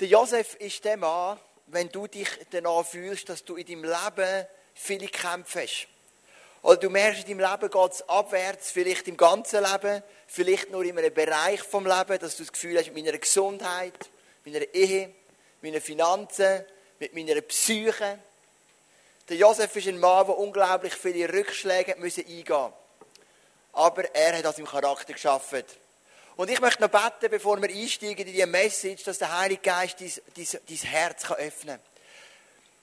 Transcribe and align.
Der 0.00 0.06
Josef 0.06 0.54
ist 0.60 0.84
der 0.84 0.96
Mann, 0.96 1.40
wenn 1.66 1.88
du 1.88 2.06
dich 2.06 2.28
danach 2.50 2.86
fühlst, 2.86 3.28
dass 3.28 3.44
du 3.44 3.56
in 3.56 3.66
deinem 3.66 3.82
Leben 3.82 4.46
viele 4.72 5.08
Kämpfe 5.08 5.62
hast. 5.62 5.88
Oder 6.62 6.76
du 6.76 6.88
merkst, 6.88 7.26
in 7.26 7.36
deinem 7.36 7.50
Leben 7.50 7.68
geht 7.68 7.92
es 7.92 8.08
abwärts, 8.08 8.70
vielleicht 8.70 9.08
im 9.08 9.16
ganzen 9.16 9.64
Leben, 9.64 10.02
vielleicht 10.28 10.70
nur 10.70 10.84
in 10.84 10.96
einem 10.96 11.12
Bereich 11.12 11.60
vom 11.64 11.84
Leben, 11.84 12.16
dass 12.20 12.36
du 12.36 12.44
das 12.44 12.52
Gefühl 12.52 12.78
hast, 12.78 12.92
mit 12.92 13.04
meiner 13.04 13.18
Gesundheit, 13.18 14.08
meiner 14.44 14.72
Ehe, 14.72 15.12
meinen 15.62 15.80
Finanzen, 15.80 16.64
mit 17.00 17.12
meiner 17.14 17.40
Psyche. 17.40 18.20
Der 19.28 19.36
Josef 19.36 19.74
ist 19.74 19.88
ein 19.88 19.98
Mann, 19.98 20.26
der 20.26 20.38
unglaublich 20.38 20.94
viele 20.94 21.32
Rückschläge 21.32 21.96
eingehen 21.96 22.24
musste. 22.44 22.72
Aber 23.72 24.14
er 24.14 24.38
hat 24.38 24.44
das 24.44 24.60
im 24.60 24.66
Charakter 24.66 25.12
geschafft. 25.12 25.66
Und 26.38 26.48
ich 26.50 26.60
möchte 26.60 26.80
noch 26.80 26.88
beten, 26.88 27.32
bevor 27.32 27.60
wir 27.60 27.68
einsteigen 27.68 28.24
in 28.24 28.32
diese 28.32 28.46
Message, 28.46 29.02
dass 29.02 29.18
der 29.18 29.36
Heilige 29.36 29.60
Geist 29.60 30.00
dein, 30.00 30.12
dein, 30.36 30.60
dein 30.68 30.76
Herz 30.76 31.28
öffnen 31.32 31.78
kann. 31.78 31.80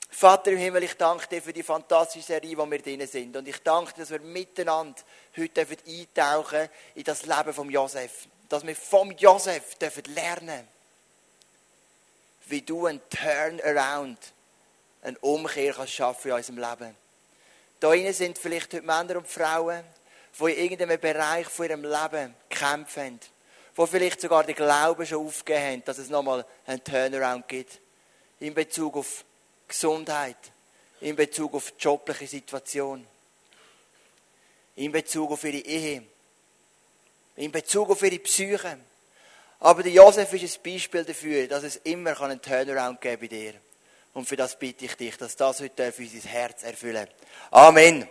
Vater 0.10 0.52
im 0.52 0.58
Himmel, 0.58 0.84
ich 0.84 0.96
danke 0.96 1.26
dir 1.30 1.42
für 1.42 1.54
die 1.54 1.64
fantastische 1.64 2.26
Serie, 2.26 2.58
wo 2.58 2.70
wir 2.70 2.82
drin 2.82 3.08
sind. 3.08 3.34
Und 3.38 3.48
ich 3.48 3.64
danke 3.64 3.94
dir, 3.94 4.02
dass 4.02 4.12
wir 4.12 4.20
miteinander 4.20 5.02
heute 5.38 5.66
eintauchen 5.88 6.68
in 6.96 7.04
das 7.06 7.26
Leben 7.26 7.54
von 7.54 7.70
Josef. 7.70 8.28
Dass 8.50 8.68
wir 8.68 8.76
vom 8.76 9.12
Josef 9.12 9.76
dürfen 9.76 10.04
lernen 10.14 10.68
wie 12.48 12.62
du 12.62 12.88
ein 12.88 13.00
Turnaround, 13.10 14.20
eine 15.02 15.18
Umkehr 15.20 15.74
kannst 15.74 15.94
schaffen 15.94 16.28
in 16.28 16.34
unserem 16.34 16.58
Leben. 16.58 16.96
Da 17.80 17.88
drinnen 17.88 18.14
sind 18.14 18.38
vielleicht 18.38 18.74
heute 18.74 18.86
Männer 18.86 19.16
und 19.16 19.30
Frauen, 19.30 19.82
die 20.38 20.44
in 20.44 20.58
irgendeinem 20.58 21.00
Bereich 21.00 21.48
von 21.48 21.70
ihrem 21.70 21.84
Leben 21.84 22.36
kämpfen. 22.50 23.22
Die 23.78 23.88
vielleicht 23.88 24.22
sogar 24.22 24.44
den 24.44 24.56
Glauben 24.56 25.06
schon 25.06 25.26
aufgegeben 25.26 25.66
haben, 25.66 25.86
dass 25.86 25.98
es 25.98 26.10
nochmal 26.10 26.46
einen 26.66 26.84
Turnaround 26.84 27.48
gibt. 27.48 27.80
In 28.40 28.54
Bezug 28.54 28.96
auf 28.96 29.26
Gesundheit, 29.68 30.38
in 31.02 31.16
Bezug 31.16 31.54
auf 31.54 31.72
die 31.72 31.84
jobliche 31.84 32.28
Situation, 32.28 33.06
in 34.76 34.92
Bezug 34.92 35.32
auf 35.32 35.44
ihre 35.44 35.58
Ehe, 35.58 36.04
in 37.36 37.52
Bezug 37.52 37.90
auf 37.90 38.02
ihre 38.02 38.20
Psyche. 38.20 38.78
Aber 39.60 39.84
der 39.84 39.92
Josef 39.92 40.32
ist 40.34 40.58
ein 40.58 40.74
Beispiel 40.74 41.04
dafür, 41.04 41.48
dass 41.48 41.64
es 41.64 41.78
immer 41.78 42.20
einen 42.22 42.42
Turnaround 42.42 43.02
geben 43.02 43.22
bei 43.22 43.28
dir. 43.28 43.54
Und 44.14 44.28
für 44.28 44.38
das 44.38 44.58
bitte 44.58 44.86
ich 44.86 44.96
dich, 44.96 45.18
dass 45.18 45.36
das 45.36 45.60
heute 45.60 45.94
unser 45.98 46.30
Herz 46.30 46.64
erfüllen 46.64 47.08
Amen. 47.52 48.08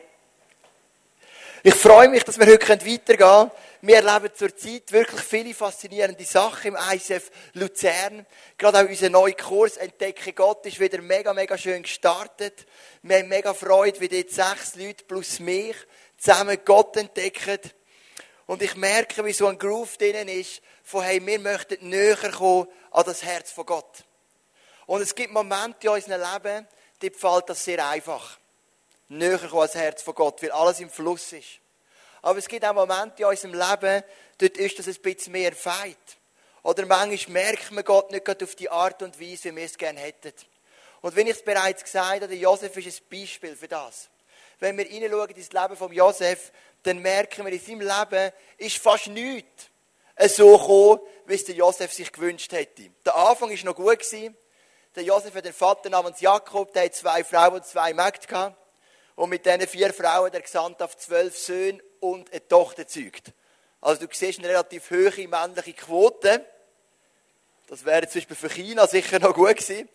Ich 1.66 1.76
freue 1.76 2.10
mich, 2.10 2.22
dass 2.24 2.38
wir 2.38 2.44
heute 2.46 2.68
weitergehen 2.68 3.16
können. 3.16 3.50
Wir 3.80 4.04
erleben 4.04 4.34
zurzeit 4.34 4.92
wirklich 4.92 5.22
viele 5.22 5.54
faszinierende 5.54 6.22
Sachen 6.24 6.74
im 6.74 6.78
ICF 6.92 7.30
Luzern. 7.54 8.26
Gerade 8.58 8.80
auch 8.80 8.86
unser 8.86 9.08
neuer 9.08 9.32
Kurs 9.32 9.78
Entdecke 9.78 10.34
Gott 10.34 10.66
ist 10.66 10.78
wieder 10.78 11.00
mega, 11.00 11.32
mega 11.32 11.56
schön 11.56 11.82
gestartet. 11.82 12.66
Wir 13.00 13.20
haben 13.20 13.28
mega 13.28 13.54
Freude, 13.54 13.98
wie 14.00 14.08
dort 14.08 14.28
sechs 14.28 14.74
Leute 14.74 15.04
plus 15.04 15.40
mich 15.40 15.74
zusammen 16.18 16.58
Gott 16.66 16.98
entdecken. 16.98 17.60
Und 18.44 18.60
ich 18.60 18.76
merke, 18.76 19.24
wie 19.24 19.32
so 19.32 19.46
ein 19.46 19.58
Groove 19.58 19.96
drinnen 19.96 20.28
ist, 20.28 20.60
von 20.82 21.02
hey, 21.02 21.24
wir 21.24 21.38
möchten 21.38 21.88
näher 21.88 22.30
kommen 22.30 22.68
an 22.90 23.04
das 23.06 23.22
Herz 23.22 23.52
von 23.52 23.64
Gott. 23.64 24.04
Und 24.84 25.00
es 25.00 25.14
gibt 25.14 25.32
Momente 25.32 25.86
in 25.86 25.94
unserem 25.94 26.20
Leben, 26.20 26.68
die 27.00 27.08
fällt 27.08 27.48
das 27.48 27.64
sehr 27.64 27.88
einfach. 27.88 28.38
Näher 29.08 29.38
kommen 29.38 29.60
ans 29.60 29.74
Herz 29.74 30.02
von 30.02 30.14
Gott, 30.14 30.42
weil 30.42 30.50
alles 30.50 30.80
im 30.80 30.90
Fluss 30.90 31.32
ist. 31.32 31.60
Aber 32.22 32.38
es 32.38 32.48
gibt 32.48 32.64
auch 32.64 32.72
Momente 32.72 33.22
in 33.22 33.28
unserem 33.28 33.52
Leben, 33.52 34.02
dort 34.38 34.56
ist 34.56 34.78
das 34.78 34.86
ein 34.86 34.96
bisschen 35.02 35.32
mehr 35.32 35.52
Feit. 35.52 35.96
Oder 36.62 36.86
manchmal 36.86 37.44
merkt 37.44 37.70
man 37.70 37.84
Gott 37.84 38.10
nicht 38.10 38.42
auf 38.42 38.54
die 38.54 38.70
Art 38.70 39.02
und 39.02 39.20
Weise, 39.20 39.50
wie 39.50 39.56
wir 39.56 39.64
es 39.64 39.76
gerne 39.76 40.00
hätten. 40.00 40.32
Und 41.02 41.14
wenn 41.14 41.26
ich 41.26 41.36
es 41.36 41.42
bereits 41.42 41.84
gesagt 41.84 42.22
habe, 42.22 42.34
Josef 42.34 42.74
ist 42.78 43.02
ein 43.02 43.08
Beispiel 43.10 43.54
für 43.54 43.68
das. 43.68 44.08
Wenn 44.58 44.78
wir 44.78 44.86
hineinschauen 44.86 45.28
in 45.28 45.36
das 45.36 45.52
Leben 45.52 45.76
von 45.76 45.92
Josef, 45.92 46.50
dann 46.82 47.00
merken 47.00 47.44
wir, 47.44 47.52
in 47.52 47.60
seinem 47.60 47.80
Leben 47.80 48.32
ist 48.56 48.78
fast 48.78 49.08
nichts 49.08 49.68
so 50.28 50.56
gekommen, 50.56 51.00
wie 51.26 51.34
es 51.34 51.44
der 51.44 51.56
Josef 51.56 51.92
sich 51.92 52.10
gewünscht 52.10 52.52
hätte. 52.52 52.90
Der 53.04 53.14
Anfang 53.14 53.50
war 53.50 53.64
noch 53.64 53.74
gut. 53.74 54.00
Der 54.96 55.02
Josef 55.02 55.34
hat 55.34 55.44
einen 55.44 55.52
Vater 55.52 55.90
namens 55.90 56.20
Jakob, 56.20 56.72
der 56.72 56.84
hat 56.84 56.94
zwei 56.94 57.24
Frauen 57.24 57.54
und 57.54 57.66
zwei 57.66 57.92
Mägde 57.92 58.26
gehabt. 58.26 58.56
Und 59.16 59.30
mit 59.30 59.46
diesen 59.46 59.66
vier 59.66 59.92
Frauen 59.94 60.32
der 60.32 60.42
auf 60.80 60.96
zwölf 60.96 61.38
Söhne 61.38 61.82
und 62.00 62.30
eine 62.30 62.46
Tochter 62.46 62.86
zeugt. 62.86 63.32
Also 63.80 64.06
du 64.06 64.14
siehst 64.14 64.38
eine 64.38 64.48
relativ 64.48 64.90
hohe 64.90 65.28
männliche 65.28 65.74
Quote. 65.74 66.44
Das 67.66 67.84
wäre 67.84 68.08
zum 68.08 68.20
Beispiel 68.20 68.36
für 68.36 68.50
China 68.50 68.86
sicher 68.86 69.18
noch 69.18 69.34
gut 69.34 69.56
gewesen. 69.56 69.88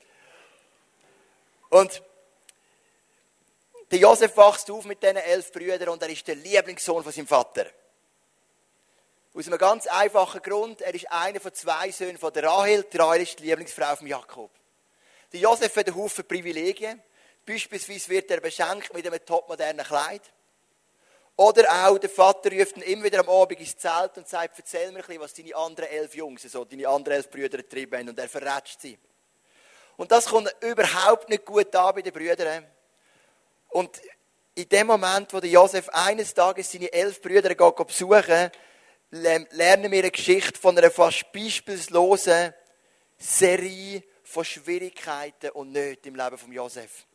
Und 1.70 2.02
der 3.92 4.00
Josef 4.00 4.38
wächst 4.38 4.70
auf 4.70 4.86
mit 4.86 5.02
diesen 5.02 5.18
elf 5.18 5.52
Brüdern 5.52 5.90
und 5.90 6.02
er 6.02 6.10
ist 6.10 6.28
der 6.28 6.36
Lieblingssohn 6.36 7.04
von 7.04 7.12
seinem 7.12 7.28
Vater. 7.28 7.66
Aus 9.34 9.48
einem 9.48 9.58
ganz 9.58 9.88
einfachen 9.88 10.42
Grund, 10.42 10.82
er 10.82 10.94
ist 10.94 11.12
einer 11.12 11.40
von 11.40 11.54
zwei 11.54 11.92
Söhnen 11.92 12.18
von 12.18 12.34
der 12.34 12.44
Rahel. 12.44 12.84
Die 12.92 12.98
Rahel 12.98 13.22
ist 13.22 13.40
die 13.40 13.44
Lieblingsfrau 13.44 13.96
von 13.96 14.08
Jakob. 14.08 14.52
Der 15.32 15.40
Josef 15.40 15.76
hat 15.76 15.88
einen 15.88 15.96
Haufen 15.96 16.26
Privilegien. 16.26 17.02
Beispielsweise 17.50 18.10
wird 18.10 18.30
er 18.30 18.42
beschenkt 18.42 18.94
mit 18.94 19.08
einem 19.08 19.26
topmodernen 19.26 19.84
Kleid. 19.84 20.22
Oder 21.36 21.88
auch 21.88 21.98
der 21.98 22.10
Vater 22.10 22.52
ruft 22.52 22.78
ihn 22.78 22.84
immer 22.84 23.06
wieder 23.06 23.22
am 23.22 23.30
Abend 23.30 23.60
ins 23.60 23.76
Zelt 23.76 24.16
und 24.18 24.28
sagt, 24.28 24.60
erzähl 24.60 24.92
mir 24.92 25.00
ein 25.00 25.06
bisschen, 25.06 25.22
was 25.22 25.34
deine 25.34 25.56
anderen 25.56 25.90
elf 25.90 26.14
Jungs, 26.14 26.44
also 26.44 26.64
deine 26.64 26.88
anderen 26.88 27.18
elf 27.18 27.28
Brüder 27.28 27.58
getrieben 27.58 27.98
haben. 27.98 28.10
Und 28.10 28.20
er 28.20 28.30
verrätscht 28.30 28.82
sie. 28.82 29.00
Und 29.98 30.12
das 30.12 30.28
kommt 30.28 30.54
überhaupt 30.62 31.28
nicht 31.28 31.44
gut 31.44 31.76
an 31.76 31.96
bei 31.96 32.04
den 32.04 32.14
Brüdern. 32.14 32.68
Und 33.70 34.00
in 34.54 34.70
dem 34.70 34.86
Moment, 34.86 35.34
wo 35.34 35.40
der 35.40 35.50
Josef 35.50 35.90
eines 35.90 36.36
Tages 36.36 36.72
seine 36.72 36.94
elf 36.94 37.20
Brüder 37.20 37.56
geht 37.56 37.88
besuchen 37.88 38.52
lernen 39.12 39.92
wir 39.92 40.00
eine 40.00 40.12
Geschichte 40.12 40.60
von 40.60 40.78
einer 40.78 40.92
fast 40.92 41.32
beispielslosen 41.32 42.54
Serie 43.18 44.04
von 44.22 44.46
Schwierigkeiten 44.46 45.50
und 45.50 45.72
Nöten 45.72 46.10
im 46.10 46.16
Leben 46.16 46.38
von 46.38 46.52
Josef. 46.52 47.08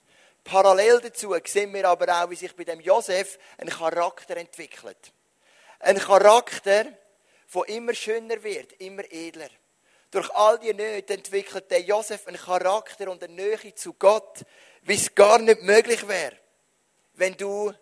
Parallel 0.44 1.00
dazu 1.00 1.34
sehen 1.46 1.72
wir 1.72 1.88
aber 1.88 2.22
auch, 2.22 2.30
wie 2.30 2.36
sich 2.36 2.54
bei 2.54 2.64
dem 2.64 2.80
Josef 2.80 3.38
ein 3.56 3.70
Charakter 3.70 4.36
entwickelt. 4.36 5.12
Ein 5.80 5.98
Charakter, 5.98 6.84
der 7.54 7.68
immer 7.68 7.94
schöner 7.94 8.42
wird, 8.42 8.72
immer 8.74 9.04
edler. 9.10 9.48
Durch 10.10 10.30
all 10.34 10.58
die 10.58 10.74
Nöte 10.74 11.14
entwickelt 11.14 11.70
der 11.70 11.80
Josef 11.80 12.28
einen 12.28 12.36
Charakter 12.36 13.10
und 13.10 13.24
eine 13.24 13.34
Nähe 13.34 13.74
zu 13.74 13.94
Gott, 13.94 14.44
wie 14.82 14.94
es 14.94 15.14
gar 15.14 15.38
nicht 15.38 15.62
möglich 15.62 16.06
wäre, 16.06 16.36
wenn 17.14 17.36
du 17.36 17.72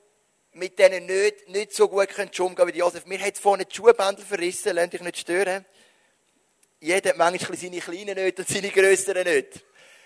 mit 0.52 0.78
denen 0.78 1.06
nicht, 1.06 1.48
nicht 1.48 1.74
so 1.74 1.88
gut 1.88 2.08
umgehen 2.38 2.68
wie 2.68 2.78
Josef. 2.78 3.06
Mir 3.06 3.20
hat 3.20 3.38
vorne 3.38 3.64
die 3.64 3.74
Schuhbändel 3.74 4.24
verrissen, 4.24 4.74
lasst 4.74 4.92
dich 4.92 5.00
nicht 5.00 5.18
stören. 5.18 5.64
Jeder 6.80 7.10
hat 7.10 7.16
manchmal 7.16 7.58
seine 7.58 7.80
kleinen 7.80 8.14
Nöte 8.14 8.42
und 8.42 8.48
seine 8.48 8.70
grösseren 8.70 9.24
Nöte. 9.24 9.60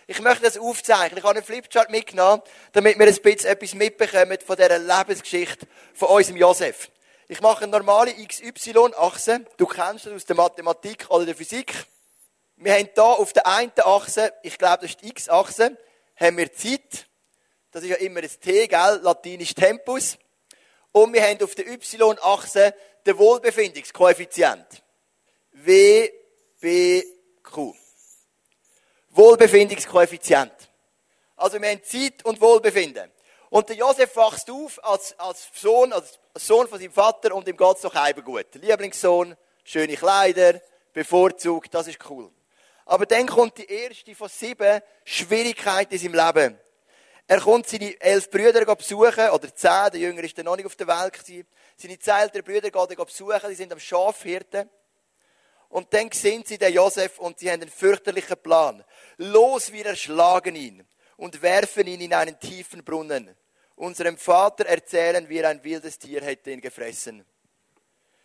Ich 0.08 0.20
möchte 0.20 0.44
das 0.44 0.56
aufzeichnen. 0.56 1.18
Ich 1.18 1.24
habe 1.24 1.36
einen 1.36 1.44
Flipchart 1.44 1.90
mitgenommen, 1.90 2.40
damit 2.72 2.96
wir 2.96 3.06
ein 3.06 3.22
bisschen 3.22 3.50
etwas 3.50 3.74
mitbekommen 3.74 4.38
von 4.44 4.56
dieser 4.56 4.78
Lebensgeschichte 4.78 5.66
von 5.94 6.08
unserem 6.08 6.36
Josef. 6.36 6.90
Ich 7.26 7.40
mache 7.40 7.64
eine 7.64 7.72
normale 7.72 8.14
XY-Achse. 8.14 9.44
Du 9.56 9.66
kennst 9.66 10.06
das 10.06 10.12
aus 10.12 10.24
der 10.24 10.36
Mathematik 10.36 11.06
oder 11.10 11.26
der 11.26 11.34
Physik. 11.34 11.72
Wir 12.54 12.74
haben 12.74 12.88
hier 12.94 13.04
auf 13.04 13.32
der 13.32 13.48
einen 13.48 13.72
Achse, 13.78 14.32
ich 14.42 14.56
glaube, 14.56 14.82
das 14.82 14.90
ist 14.90 15.02
die 15.02 15.08
X-Achse, 15.08 15.76
haben 16.14 16.36
wir 16.36 16.52
Zeit. 16.52 17.06
Das 17.72 17.82
ist 17.82 17.90
ja 17.90 17.96
immer 17.96 18.20
ein 18.20 18.30
T, 18.40 18.68
gell? 18.68 19.00
Latinisch 19.02 19.54
Tempus. 19.54 20.16
Und 20.92 21.12
wir 21.12 21.22
haben 21.22 21.42
auf 21.42 21.56
der 21.56 21.66
Y-Achse 21.66 22.74
den 23.04 23.18
Wohlbefindungskoeffizient. 23.18 24.82
WBQ. 25.52 26.14
Wohlbefindungskoeffizient. 29.16 30.52
Also 31.36 31.60
wir 31.60 31.68
haben 31.68 31.82
Zeit 31.82 32.24
und 32.24 32.40
Wohlbefinden. 32.40 33.10
Und 33.50 33.68
der 33.68 33.76
Josef 33.76 34.16
wächst 34.16 34.50
auf 34.50 34.84
als, 34.84 35.18
als 35.18 35.48
Sohn, 35.54 35.92
als 35.92 36.18
Sohn 36.34 36.68
von 36.68 36.78
seinem 36.78 36.92
Vater 36.92 37.34
und 37.34 37.46
ihm 37.48 37.56
geht 37.56 37.76
es 37.76 37.82
doch 37.82 37.94
halb 37.94 38.24
gut. 38.24 38.46
Lieblingssohn, 38.54 39.36
schöne 39.64 39.96
Kleider, 39.96 40.60
bevorzugt, 40.92 41.72
das 41.72 41.88
ist 41.88 41.98
cool. 42.10 42.30
Aber 42.84 43.06
dann 43.06 43.26
kommt 43.26 43.58
die 43.58 43.70
erste 43.70 44.14
von 44.14 44.28
sieben 44.28 44.80
Schwierigkeiten 45.04 45.94
in 45.94 45.98
seinem 45.98 46.26
Leben. 46.26 46.60
Er 47.26 47.40
kommt 47.40 47.68
seine 47.68 48.00
elf 48.00 48.30
Brüder 48.30 48.64
besuchen, 48.76 49.30
oder 49.30 49.54
zehn, 49.54 49.90
der 49.92 50.00
Jünger 50.00 50.22
ist 50.22 50.38
dann 50.38 50.44
noch 50.44 50.56
nicht 50.56 50.66
auf 50.66 50.76
der 50.76 50.86
Welt 50.86 51.12
gewesen. 51.12 51.46
Seine 51.76 51.98
zehn 51.98 52.14
älteren 52.14 52.44
Brüder 52.44 52.70
geht 52.70 52.98
er 52.98 53.04
besuchen, 53.04 53.48
die 53.48 53.54
sind 53.54 53.72
am 53.72 53.80
Schafhirten. 53.80 54.70
Und 55.76 55.92
dann 55.92 56.10
sehen 56.10 56.42
sie 56.42 56.56
den 56.56 56.72
Josef 56.72 57.18
und 57.18 57.38
sie 57.38 57.50
haben 57.50 57.60
einen 57.60 57.70
fürchterlichen 57.70 58.38
Plan. 58.38 58.82
Los, 59.18 59.70
wir 59.70 59.84
erschlagen 59.84 60.56
ihn 60.56 60.82
und 61.18 61.42
werfen 61.42 61.86
ihn 61.86 62.00
in 62.00 62.14
einen 62.14 62.40
tiefen 62.40 62.82
Brunnen. 62.82 63.36
Unserem 63.74 64.16
Vater 64.16 64.64
erzählen 64.64 65.28
wir, 65.28 65.46
ein 65.46 65.62
wildes 65.62 65.98
Tier 65.98 66.22
hätte 66.22 66.50
ihn 66.50 66.62
gefressen. 66.62 67.26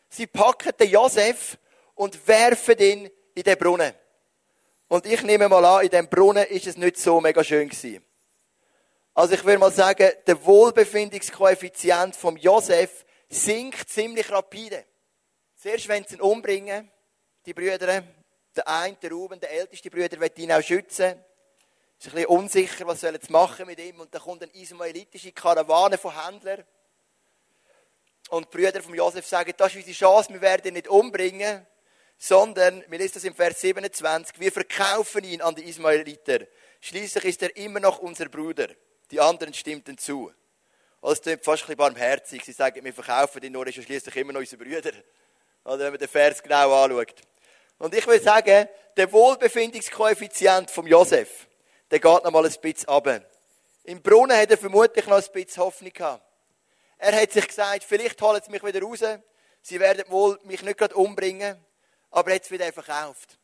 Sie 0.07 0.27
packen 0.27 0.71
den 0.79 0.91
Josef 0.91 1.57
und 1.93 2.25
werfen 2.25 2.77
ihn 2.79 3.11
in 3.35 3.43
den 3.43 3.57
Brunnen. 3.57 3.95
Und 4.87 5.05
ich 5.05 5.21
nehme 5.21 5.49
mal 5.49 5.65
an, 5.65 5.83
in 5.83 5.89
dem 5.89 6.07
Brunnen 6.07 6.45
ist 6.45 6.67
es 6.67 6.77
nicht 6.77 6.99
so 6.99 7.19
mega 7.19 7.43
schön 7.43 7.67
gewesen. 7.67 8.01
Also 9.13 9.33
ich 9.33 9.43
würde 9.43 9.59
mal 9.59 9.73
sagen, 9.73 10.09
der 10.25 10.45
Wohlbefindungskoeffizient 10.45 12.15
vom 12.15 12.37
Josef 12.37 13.03
sinkt 13.27 13.89
ziemlich 13.89 14.31
rapide. 14.31 14.85
Zuerst, 15.57 15.89
wenn 15.89 16.05
sie 16.05 16.15
ihn 16.15 16.21
umbringen, 16.21 16.89
die 17.45 17.53
Brüder, 17.53 17.77
der 17.77 18.67
eine, 18.67 18.95
der 18.97 19.11
Ruben, 19.11 19.39
der 19.39 19.51
älteste 19.51 19.89
Brüder, 19.89 20.19
wird 20.19 20.37
ihn 20.39 20.51
auch 20.51 20.61
schützen. 20.61 21.23
Ist 21.97 22.07
ein 22.07 22.13
bisschen 22.13 22.25
unsicher, 22.27 22.87
was 22.87 23.01
sie 23.01 23.11
machen 23.29 23.65
mit 23.67 23.79
ihm. 23.79 23.99
Und 23.99 24.13
dann 24.13 24.21
kommt 24.21 24.43
eine 24.43 24.53
ismaelitische 24.53 25.31
Karawane 25.31 25.97
von 25.97 26.13
Händlern. 26.25 26.63
Und 28.29 28.45
die 28.45 28.57
Brüder 28.57 28.81
von 28.81 28.95
Josef 28.95 29.27
sagen, 29.27 29.53
das 29.57 29.71
ist 29.71 29.77
unsere 29.77 29.95
Chance, 29.95 30.33
wir 30.33 30.41
werden 30.41 30.67
ihn 30.67 30.73
nicht 30.75 30.87
umbringen, 30.87 31.65
sondern, 32.17 32.83
wir 32.87 32.97
lesen 32.97 33.15
das 33.15 33.23
im 33.23 33.35
Vers 33.35 33.59
27, 33.61 34.39
wir 34.39 34.51
verkaufen 34.51 35.23
ihn 35.23 35.41
an 35.41 35.55
die 35.55 35.67
Ismaeliter. 35.67 36.47
Schließlich 36.79 37.25
ist 37.25 37.41
er 37.41 37.55
immer 37.57 37.79
noch 37.79 37.99
unser 37.99 38.29
Bruder. 38.29 38.69
Die 39.09 39.19
anderen 39.19 39.53
stimmten 39.53 39.97
zu. 39.97 40.31
Also 41.01 41.13
es 41.13 41.21
klingt 41.21 41.43
fast 41.43 41.63
ein 41.63 41.65
bisschen 41.65 41.77
barmherzig. 41.77 42.45
Sie 42.45 42.51
sagen, 42.51 42.83
wir 42.85 42.93
verkaufen 42.93 43.43
ihn 43.43 43.51
nur, 43.51 43.67
ist 43.67 43.77
er 43.77 43.83
schließlich 43.83 44.15
immer 44.15 44.33
noch 44.33 44.39
unser 44.39 44.57
Brüder. 44.57 44.91
Oder 45.65 45.79
wenn 45.79 45.91
man 45.91 45.99
den 45.99 46.07
Vers 46.07 46.41
genau 46.41 46.83
anschaut. 46.83 47.21
Und 47.81 47.95
ich 47.95 48.05
will 48.05 48.21
sagen, 48.21 48.69
der 48.95 49.11
Wohlbefindungskoeffizient 49.11 50.69
von 50.69 50.85
Josef, 50.85 51.47
der 51.89 51.99
geht 51.99 52.23
noch 52.23 52.29
mal 52.29 52.45
ein 52.45 52.53
bisschen 52.61 52.87
runter. 52.87 53.23
Im 53.85 54.03
Brunnen 54.03 54.37
hat 54.37 54.51
er 54.51 54.57
vermutlich 54.59 55.07
noch 55.07 55.17
ein 55.17 55.31
bisschen 55.33 55.63
Hoffnung 55.63 55.91
gehabt. 55.91 56.23
Er 56.99 57.19
hat 57.19 57.31
sich 57.31 57.47
gesagt, 57.47 57.83
vielleicht 57.83 58.21
holen 58.21 58.39
sie 58.45 58.51
mich 58.51 58.63
wieder 58.63 58.83
raus. 58.83 58.99
Sie 59.63 59.79
werden 59.79 60.03
wohl 60.09 60.39
mich 60.43 60.61
nicht 60.61 60.77
gerade 60.77 60.93
umbringen. 60.93 61.59
Aber 62.11 62.31
jetzt 62.31 62.51
wird 62.51 62.61
er 62.61 62.71
verkauft. 62.71 63.39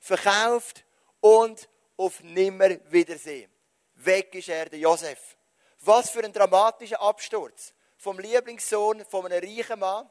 Verkauft 0.00 0.86
und 1.20 1.68
auf 1.98 2.22
nimmer 2.22 2.70
Wiedersehen. 2.90 3.52
Weg 3.96 4.34
ist 4.34 4.48
er, 4.48 4.70
der 4.70 4.78
Josef. 4.78 5.36
Was 5.80 6.08
für 6.08 6.24
ein 6.24 6.32
dramatischer 6.32 7.02
Absturz. 7.02 7.74
Vom 7.98 8.18
Lieblingssohn 8.18 9.04
von 9.04 9.26
einem 9.26 9.44
reichen 9.44 9.78
Mann. 9.78 10.08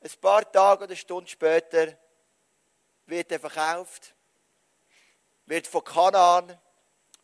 Ein 0.00 0.10
paar 0.22 0.50
Tage 0.50 0.84
oder 0.84 0.96
Stunden 0.96 1.28
später 1.28 1.98
wird 3.06 3.30
er 3.32 3.40
verkauft. 3.40 4.14
Wird 5.46 5.66
von 5.66 5.84
Kanaan 5.84 6.58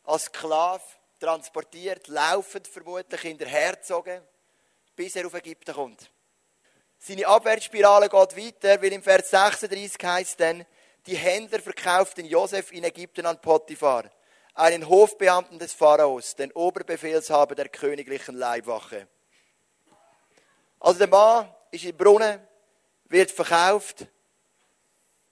als 0.05 0.25
Sklave 0.25 0.83
transportiert, 1.19 2.09
laufend 2.09 2.67
vermutlich 2.67 3.21
hinterhergezogen, 3.21 4.23
bis 4.97 5.17
er 5.17 5.27
auf 5.27 5.35
Ägypten 5.35 5.75
kommt. 5.75 6.11
Seine 6.99 7.27
Abwärtsspirale 7.27 8.09
geht 8.09 8.37
weiter, 8.37 8.83
weil 8.83 8.93
im 8.93 9.03
Vers 9.03 9.31
36 9.31 10.03
heißt 10.03 10.41
dann, 10.41 10.67
die 11.07 11.17
Händler 11.17 11.61
verkauften 11.61 12.27
Josef 12.27 12.73
in 12.73 12.85
Ägypten 12.85 13.25
an 13.25 13.41
Potiphar 13.41 14.11
einen 14.55 14.87
Hofbeamten 14.87 15.59
des 15.59 15.73
Pharaos, 15.73 16.35
den 16.35 16.53
Oberbefehlshaber 16.53 17.55
der 17.55 17.69
königlichen 17.69 18.37
Leibwache. 18.37 19.09
Also 20.79 20.99
der 20.99 21.09
Mann 21.09 21.55
ist 21.71 21.85
im 21.85 21.97
Brunnen, 21.97 22.41
wird 23.07 23.31
verkauft 23.31 24.07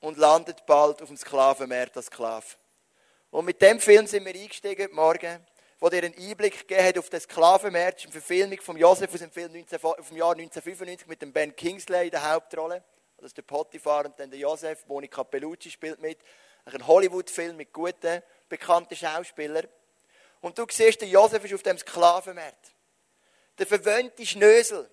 und 0.00 0.18
landet 0.18 0.64
bald 0.66 1.02
auf 1.02 1.08
dem 1.08 1.16
Sklavenmarkt 1.16 1.96
als 1.96 2.06
Sklave. 2.06 2.46
Und 3.30 3.44
mit 3.44 3.60
dem 3.60 3.80
Film 3.80 4.06
sind 4.06 4.24
wir 4.24 4.34
eingestiegen 4.34 4.94
Morgen, 4.94 5.44
wo 5.80 5.88
dir 5.88 6.02
einen 6.02 6.16
Einblick 6.16 6.66
gegeben 6.66 6.86
hat 6.86 6.98
auf 6.98 7.10
den 7.10 7.20
Sklavenmarkt, 7.20 8.02
eine 8.02 8.12
Verfilmung 8.12 8.60
von 8.60 8.76
Josef 8.76 9.12
aus 9.12 9.20
dem 9.20 9.30
Film 9.30 9.52
19, 9.52 9.78
vom 9.78 10.16
Jahr 10.16 10.32
1995 10.32 11.06
mit 11.06 11.22
dem 11.22 11.32
Ben 11.32 11.54
Kingsley 11.54 12.06
in 12.06 12.10
der 12.10 12.30
Hauptrolle. 12.30 12.82
Das 13.18 13.26
ist 13.26 13.36
der 13.36 13.42
Potiphar 13.42 14.06
und 14.06 14.18
dann 14.18 14.30
der 14.30 14.38
Josef. 14.38 14.86
Monika 14.86 15.22
Bellucci 15.22 15.70
spielt 15.70 16.00
mit. 16.00 16.18
Ein 16.64 16.86
Hollywood-Film 16.86 17.56
mit 17.56 17.72
guten 17.72 18.22
bekannte 18.48 18.94
Schauspieler. 18.94 19.64
Und 20.40 20.56
du 20.56 20.66
siehst, 20.70 21.00
der 21.00 21.08
Josef 21.08 21.44
ist 21.44 21.54
auf 21.54 21.62
dem 21.62 21.78
Sklavenmarkt. 21.78 22.74
Der 23.58 23.66
verwöhnte 23.66 24.24
Schnösel. 24.24 24.88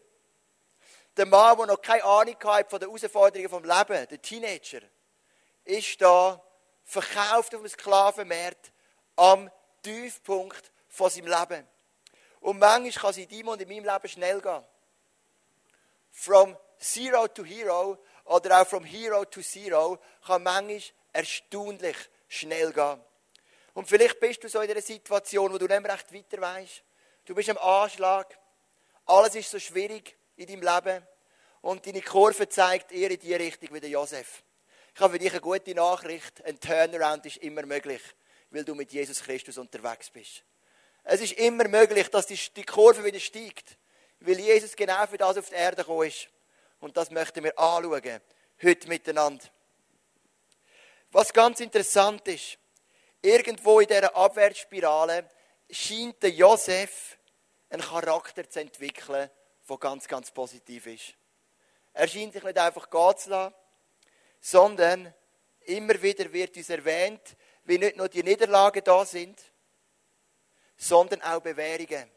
Der 1.18 1.26
Mann, 1.26 1.58
der 1.58 1.68
noch 1.68 1.82
keine 1.82 2.04
Ahnung 2.04 2.36
hat 2.44 2.70
von 2.70 2.80
den 2.80 2.90
Herausforderungen 2.90 3.50
vom 3.50 3.64
Leben, 3.64 4.08
der 4.08 4.22
Teenager, 4.22 4.82
ist 5.66 6.02
da 6.02 6.42
verkauft 6.84 7.54
auf 7.54 7.62
dem 7.62 7.68
Sklavenmarkt 7.68 8.72
am 9.16 9.52
Tiefpunkt 9.82 10.72
von 10.88 11.10
seinem 11.10 11.28
Leben. 11.28 11.68
Und 12.40 12.60
manchmal 12.60 12.92
kann 12.92 13.10
es 13.10 13.18
in 13.18 13.30
deinem 13.30 13.48
und 13.50 13.62
in 13.62 13.68
meinem 13.68 13.86
Leben 13.86 14.08
schnell 14.08 14.40
gehen. 14.40 14.64
From 16.12 16.56
zero 16.80 17.28
to 17.28 17.44
hero 17.44 17.98
oder 18.26 18.62
auch 18.62 18.68
from 18.68 18.84
hero 18.84 19.26
to 19.26 19.42
zero 19.42 20.00
kann 20.26 20.44
manchmal 20.44 20.82
erstaunlich 21.12 21.98
schnell 22.28 22.72
gehen. 22.72 23.02
Und 23.74 23.90
vielleicht 23.90 24.20
bist 24.20 24.44
du 24.44 24.48
so 24.48 24.62
in 24.62 24.72
einer 24.72 24.82
Situation, 24.82 25.52
wo 25.52 25.58
du 25.58 25.68
nicht 25.68 25.82
mehr 25.82 25.94
recht 25.94 26.14
weiter 26.14 26.42
weißt. 26.42 26.84
Du 27.26 27.36
bist 27.36 27.50
am 27.50 27.58
Anschlag. 27.58 28.38
Alles 29.06 29.36
ist 29.36 29.52
so 29.52 29.60
schwierig 29.60 30.16
in 30.38 30.48
deinem 30.48 30.62
Leben. 30.62 31.08
Und 31.62 31.86
deine 31.86 32.02
Kurve 32.02 32.48
zeigt 32.48 32.92
eher 32.92 33.12
in 33.12 33.20
die 33.20 33.34
Richtung 33.34 33.74
wie 33.74 33.80
der 33.80 33.90
Josef. 33.90 34.44
Ich 34.96 35.02
habe 35.02 35.12
für 35.12 35.20
dich 35.20 35.32
eine 35.32 35.42
gute 35.42 35.76
Nachricht. 35.76 36.42
Ein 36.46 36.58
Turnaround 36.58 37.26
ist 37.26 37.36
immer 37.38 37.66
möglich, 37.66 38.02
weil 38.50 38.64
du 38.64 38.74
mit 38.76 38.94
Jesus 38.94 39.22
Christus 39.22 39.58
unterwegs 39.58 40.10
bist. 40.10 40.46
Es 41.04 41.20
ist 41.20 41.34
immer 41.34 41.68
möglich, 41.68 42.08
dass 42.08 42.28
die 42.28 42.64
Kurve 42.64 43.04
wieder 43.04 43.20
steigt, 43.20 43.78
weil 44.22 44.40
Jesus 44.40 44.74
genau 44.74 45.06
für 45.06 45.18
das 45.18 45.38
auf 45.38 45.50
die 45.50 45.56
Erde 45.56 45.76
gekommen 45.84 46.08
ist. 46.08 46.30
Und 46.80 46.96
das 46.96 47.12
möchten 47.12 47.44
wir 47.44 47.60
anschauen, 47.60 48.22
heute 48.64 48.88
miteinander. 48.88 49.44
Was 51.12 51.34
ganz 51.34 51.60
interessant 51.60 52.26
ist, 52.30 52.58
irgendwo 53.22 53.82
in 53.82 53.88
dieser 53.88 54.16
Abwärtsspirale 54.16 55.30
scheint 55.70 56.24
der 56.24 56.30
Josef 56.30 57.18
einen 57.70 57.82
Charakter 57.82 58.50
zu 58.50 58.62
entwickeln, 58.62 59.30
der 59.70 59.78
ganz, 59.78 60.08
ganz 60.08 60.32
positiv 60.32 60.88
ist. 60.88 61.16
Er 61.92 62.08
scheint 62.08 62.32
sich 62.32 62.44
nicht 62.44 62.58
einfach 62.58 62.90
gehen 62.90 63.18
zu 63.18 63.30
lassen, 63.30 63.54
sondern 64.46 65.12
immer 65.62 66.00
wieder 66.04 66.32
wird 66.32 66.56
uns 66.56 66.70
erwähnt, 66.70 67.36
wie 67.64 67.80
nicht 67.80 67.98
nur 67.98 68.08
die 68.08 68.22
Niederlagen 68.22 68.84
da 68.84 69.04
sind, 69.04 69.42
sondern 70.78 71.20
auch 71.24 71.40
Bewährungen. 71.40 72.12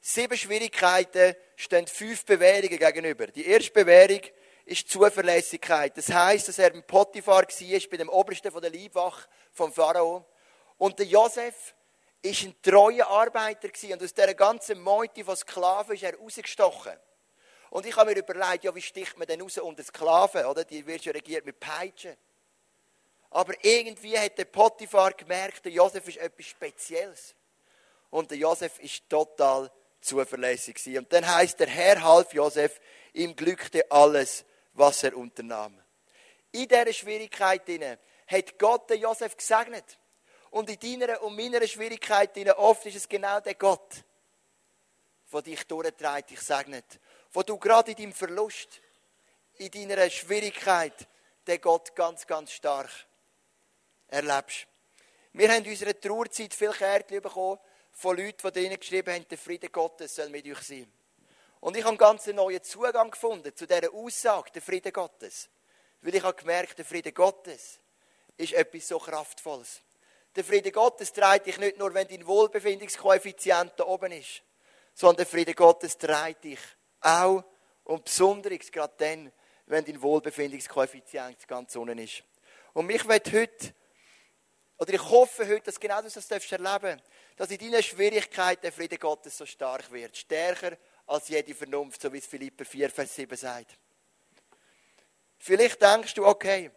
Sieben 0.00 0.38
Schwierigkeiten 0.38 1.36
stehen 1.56 1.86
fünf 1.86 2.24
Bewährungen 2.24 2.78
gegenüber. 2.78 3.26
Die 3.26 3.46
erste 3.46 3.70
Bewährung 3.70 4.22
ist 4.64 4.88
Zuverlässigkeit. 4.88 5.94
Das 5.94 6.10
heißt, 6.10 6.48
dass 6.48 6.58
er 6.58 6.72
im 6.72 6.84
Potiphar 6.84 7.42
war, 7.42 7.80
bei 7.90 7.96
dem 7.98 8.08
Obersten 8.08 8.58
der 8.58 8.70
Leibwache 8.70 9.28
vom 9.52 9.70
Pharao. 9.74 10.24
Und 10.78 10.98
der 10.98 11.06
Josef 11.06 11.74
ist 12.22 12.44
ein 12.44 12.54
treuer 12.62 13.06
Arbeiter 13.06 13.68
und 13.68 14.02
aus 14.02 14.14
dieser 14.14 14.32
ganzen 14.32 14.80
Meute 14.80 15.22
von 15.22 15.36
Sklaven 15.36 15.96
ist 15.96 16.02
er 16.02 16.16
rausgestochen. 16.16 16.96
Und 17.70 17.86
ich 17.86 17.96
habe 17.96 18.10
mir 18.10 18.18
überlegt, 18.18 18.64
ja, 18.64 18.74
wie 18.74 18.82
sticht 18.82 19.16
man 19.16 19.26
denn 19.26 19.40
raus 19.40 19.58
unter 19.58 19.84
Sklaven, 19.84 20.44
oder? 20.44 20.64
Die 20.64 20.84
wird 20.86 21.04
ja 21.04 21.12
regiert 21.12 21.46
mit 21.46 21.58
Peitschen. 21.60 22.16
Aber 23.30 23.54
irgendwie 23.62 24.18
hat 24.18 24.36
der 24.38 24.44
Potiphar 24.46 25.12
gemerkt, 25.12 25.64
der 25.64 25.72
Josef 25.72 26.06
ist 26.08 26.18
etwas 26.18 26.46
Spezielles. 26.46 27.34
Und 28.10 28.30
der 28.32 28.38
Josef 28.38 28.80
ist 28.80 29.08
total 29.08 29.70
zuverlässig 30.00 30.74
gewesen. 30.74 30.98
Und 30.98 31.12
dann 31.12 31.26
heißt 31.32 31.60
der 31.60 31.68
Herr 31.68 32.02
half 32.02 32.32
Josef, 32.34 32.80
ihm 33.12 33.36
glückte 33.36 33.88
alles, 33.90 34.44
was 34.72 35.04
er 35.04 35.16
unternahm. 35.16 35.80
In 36.50 36.66
dieser 36.66 36.92
Schwierigkeit 36.92 37.62
hat 38.26 38.58
Gott 38.58 38.90
den 38.90 39.00
Josef 39.00 39.36
gesegnet. 39.36 39.98
Und 40.50 40.68
in 40.68 40.98
deiner 40.98 41.22
und 41.22 41.36
meiner 41.36 41.64
Schwierigkeit 41.68 42.36
oft 42.56 42.84
ist 42.86 42.96
es 42.96 43.08
genau 43.08 43.38
der 43.38 43.54
Gott, 43.54 44.04
der 45.32 45.42
dich 45.42 45.64
durchtreibt, 45.68 46.30
dich 46.30 46.40
segnet. 46.40 46.98
Wo 47.32 47.42
du 47.42 47.58
gerade 47.58 47.92
in 47.92 47.96
deinem 47.96 48.12
Verlust, 48.12 48.80
in 49.58 49.70
deiner 49.70 50.08
Schwierigkeit, 50.10 51.06
den 51.46 51.60
Gott 51.60 51.94
ganz, 51.94 52.26
ganz 52.26 52.52
stark 52.52 52.90
erlebst. 54.08 54.66
Wir 55.32 55.48
haben 55.48 55.64
in 55.64 55.70
unserer 55.70 55.98
Trauerzeit 55.98 56.54
viel 56.54 56.72
Kärtchen 56.72 57.22
bekommen 57.22 57.58
von 57.92 58.16
Leuten, 58.16 58.36
die 58.42 58.52
drinnen 58.52 58.80
geschrieben 58.80 59.14
haben, 59.14 59.28
der 59.28 59.38
Friede 59.38 59.68
Gottes 59.68 60.14
soll 60.14 60.28
mit 60.28 60.46
euch 60.46 60.62
sein. 60.62 60.90
Und 61.60 61.76
ich 61.76 61.82
habe 61.82 61.90
einen 61.90 61.98
ganz 61.98 62.26
neuen 62.28 62.62
Zugang 62.62 63.10
gefunden 63.10 63.54
zu 63.54 63.66
dieser 63.66 63.92
Aussage, 63.92 64.50
der 64.52 64.62
Friede 64.62 64.90
Gottes. 64.90 65.48
Weil 66.00 66.14
ich 66.14 66.22
habe 66.22 66.36
gemerkt, 66.36 66.78
der 66.78 66.84
Friede 66.84 67.12
Gottes 67.12 67.78
ist 68.36 68.54
etwas 68.54 68.88
so 68.88 68.98
Kraftvolles. 68.98 69.80
Der 70.34 70.44
Friede 70.44 70.72
Gottes 70.72 71.12
treibt 71.12 71.46
dich 71.46 71.58
nicht 71.58 71.76
nur, 71.76 71.92
wenn 71.92 72.08
dein 72.08 72.26
Wohlbefindungskoeffizient 72.26 73.74
da 73.76 73.84
oben 73.84 74.12
ist, 74.12 74.42
sondern 74.94 75.18
der 75.18 75.26
Friede 75.26 75.54
Gottes 75.54 75.98
treibt 75.98 76.44
dich 76.44 76.60
auch 77.00 77.44
und 77.84 78.04
besonders 78.04 78.70
gerade 78.70 78.94
dann, 78.98 79.32
wenn 79.66 79.84
dein 79.84 80.00
Wohlbefindungskoeffizient 80.00 81.46
ganz 81.46 81.76
unten 81.76 81.98
ist. 81.98 82.22
Und 82.72 82.86
mich 82.86 83.06
wird 83.06 83.32
heute, 83.32 83.74
oder 84.78 84.94
ich 84.94 85.02
hoffe 85.02 85.46
heute, 85.46 85.62
dass 85.62 85.78
genau 85.78 86.00
das 86.00 86.16
erleben 86.30 86.64
darfst, 86.64 87.04
dass 87.36 87.50
in 87.50 87.58
deinen 87.58 87.82
Schwierigkeiten 87.82 88.62
der 88.62 88.72
Friede 88.72 88.98
Gottes 88.98 89.36
so 89.36 89.46
stark 89.46 89.90
wird. 89.90 90.16
Stärker 90.16 90.76
als 91.06 91.28
jede 91.28 91.54
Vernunft, 91.54 92.00
so 92.00 92.12
wie 92.12 92.18
es 92.18 92.26
Philipper 92.26 92.64
4, 92.64 92.90
Vers 92.90 93.14
7 93.14 93.36
sagt. 93.36 93.76
Vielleicht 95.38 95.80
denkst 95.80 96.14
du, 96.14 96.26
okay, 96.26 96.70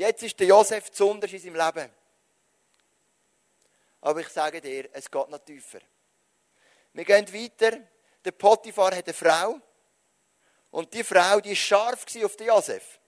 Jetzt 0.00 0.22
ist 0.22 0.40
der 0.40 0.46
Josef 0.46 0.90
besonders 0.90 1.30
in 1.30 1.38
seinem 1.40 1.56
Leben. 1.56 1.90
Aber 4.00 4.20
ich 4.20 4.28
sage 4.28 4.58
dir, 4.58 4.88
es 4.94 5.10
geht 5.10 5.28
noch 5.28 5.44
tiefer. 5.44 5.80
Wir 6.94 7.04
gehen 7.04 7.30
weiter. 7.34 7.82
Der 8.24 8.32
Potiphar 8.32 8.94
hat 8.94 9.06
eine 9.06 9.14
Frau. 9.14 9.60
Und 10.70 10.92
die 10.94 11.02
Frau, 11.04 11.40
die 11.40 11.50
war 11.50 11.56
scharf 11.56 12.04
auf 12.22 12.36
den 12.36 12.46
Josef. 12.46 13.00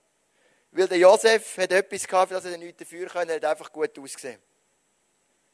Weil 0.71 0.87
der 0.87 0.97
Josef 0.97 1.57
hat 1.57 1.71
etwas 1.71 2.07
gehabt, 2.07 2.29
für 2.29 2.35
das 2.35 2.45
er 2.45 2.57
nichts 2.57 2.79
dafür 2.79 3.07
können. 3.07 3.29
Er 3.29 3.35
hat 3.35 3.45
einfach 3.45 3.71
gut 3.71 3.97
ausgesehen. 3.97 4.41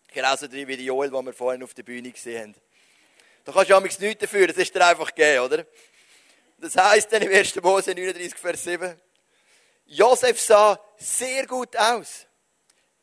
Genauso 0.08 0.48
drin 0.48 0.68
wie 0.68 0.78
die 0.78 0.86
Joel, 0.86 1.10
die 1.12 1.26
wir 1.26 1.34
vorhin 1.34 1.62
auf 1.62 1.74
der 1.74 1.84
Bühne 1.84 2.12
gesehen 2.12 2.56
haben. 2.56 2.56
Da 3.44 3.52
kannst 3.52 3.70
du 3.70 3.74
ja 3.74 3.80
nichts 3.80 4.20
dafür, 4.20 4.48
das 4.48 4.58
ist 4.58 4.74
dir 4.74 4.86
einfach 4.86 5.14
gegeben, 5.14 5.44
oder? 5.44 5.66
Das 6.58 6.76
heisst 6.76 7.12
dann 7.12 7.22
im 7.22 7.32
1. 7.32 7.56
Mose 7.62 7.92
39, 7.92 8.36
Vers 8.36 8.64
7. 8.64 9.00
Josef 9.86 10.40
sah 10.40 10.80
sehr 10.98 11.48
gut 11.48 11.76
aus. 11.78 12.28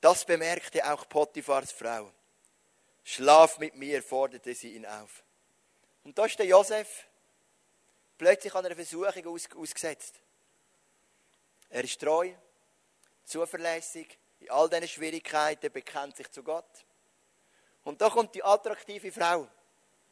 Das 0.01 0.25
bemerkte 0.25 0.85
auch 0.91 1.09
Potiphars 1.09 1.73
Frau. 1.73 2.13
Schlaf 3.03 3.59
mit 3.59 3.75
mir, 3.77 4.03
forderte 4.03 4.55
sie 4.55 4.75
ihn 4.75 4.87
auf. 4.87 5.25
Und 6.07 6.17
da 6.17 6.25
ist 6.25 6.39
der 6.39 6.47
Josef 6.47 7.05
plötzlich 8.17 8.55
an 8.55 8.65
einer 8.65 8.77
Versuchung 8.77 9.27
aus, 9.27 9.49
ausgesetzt. 9.57 10.15
Er 11.69 11.83
ist 11.83 12.01
treu, 12.01 12.31
zuverlässig, 13.25 14.17
in 14.39 14.49
all 14.51 14.69
diesen 14.69 14.87
Schwierigkeiten 14.87 15.73
bekennt 15.73 16.17
sich 16.17 16.31
zu 16.31 16.45
Gott. 16.45 16.87
Und 17.83 18.01
da 18.01 18.09
kommt 18.09 18.37
die 18.37 18.45
attraktive 18.45 19.11
Frau. 19.11 19.49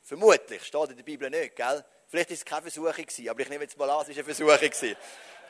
Vermutlich, 0.02 0.64
steht 0.64 0.90
in 0.90 0.96
der 0.96 1.04
Bibel 1.04 1.30
nicht, 1.30 1.54
gell? 1.54 1.84
Vielleicht 2.08 2.30
war 2.30 2.34
es 2.34 2.44
keine 2.44 2.62
Versuchung 2.62 3.28
aber 3.30 3.40
ich 3.40 3.48
nehme 3.48 3.62
jetzt 3.62 3.78
mal 3.78 3.88
an, 3.88 4.00
es 4.00 4.08
war 4.08 4.14
eine 4.16 4.24
Versuchung. 4.24 4.96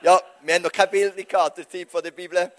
Ja, 0.02 0.22
wir 0.42 0.54
haben 0.56 0.62
noch 0.62 0.72
kein 0.72 0.90
Bild 0.90 1.26
gehabt 1.26 1.56
der 1.56 1.66
Zeit 1.70 2.04
der 2.04 2.10
Bibel. 2.10 2.52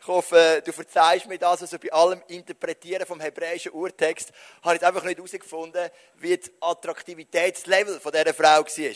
Ich 0.00 0.06
hoffe, 0.06 0.62
du 0.64 0.72
verzeihst 0.72 1.26
mir 1.26 1.38
das. 1.38 1.62
Also 1.62 1.78
bei 1.78 1.92
allem 1.92 2.22
Interpretieren 2.28 3.04
vom 3.04 3.20
hebräischen 3.20 3.72
Urtext 3.72 4.30
habe 4.62 4.76
ich 4.76 4.86
einfach 4.86 5.02
nicht 5.04 5.16
herausgefunden, 5.16 5.90
wie 6.16 6.36
das 6.36 6.50
Attraktivitätslevel 6.60 8.00
von 8.00 8.12
dieser 8.12 8.34
Frau 8.34 8.62
war. 8.64 8.94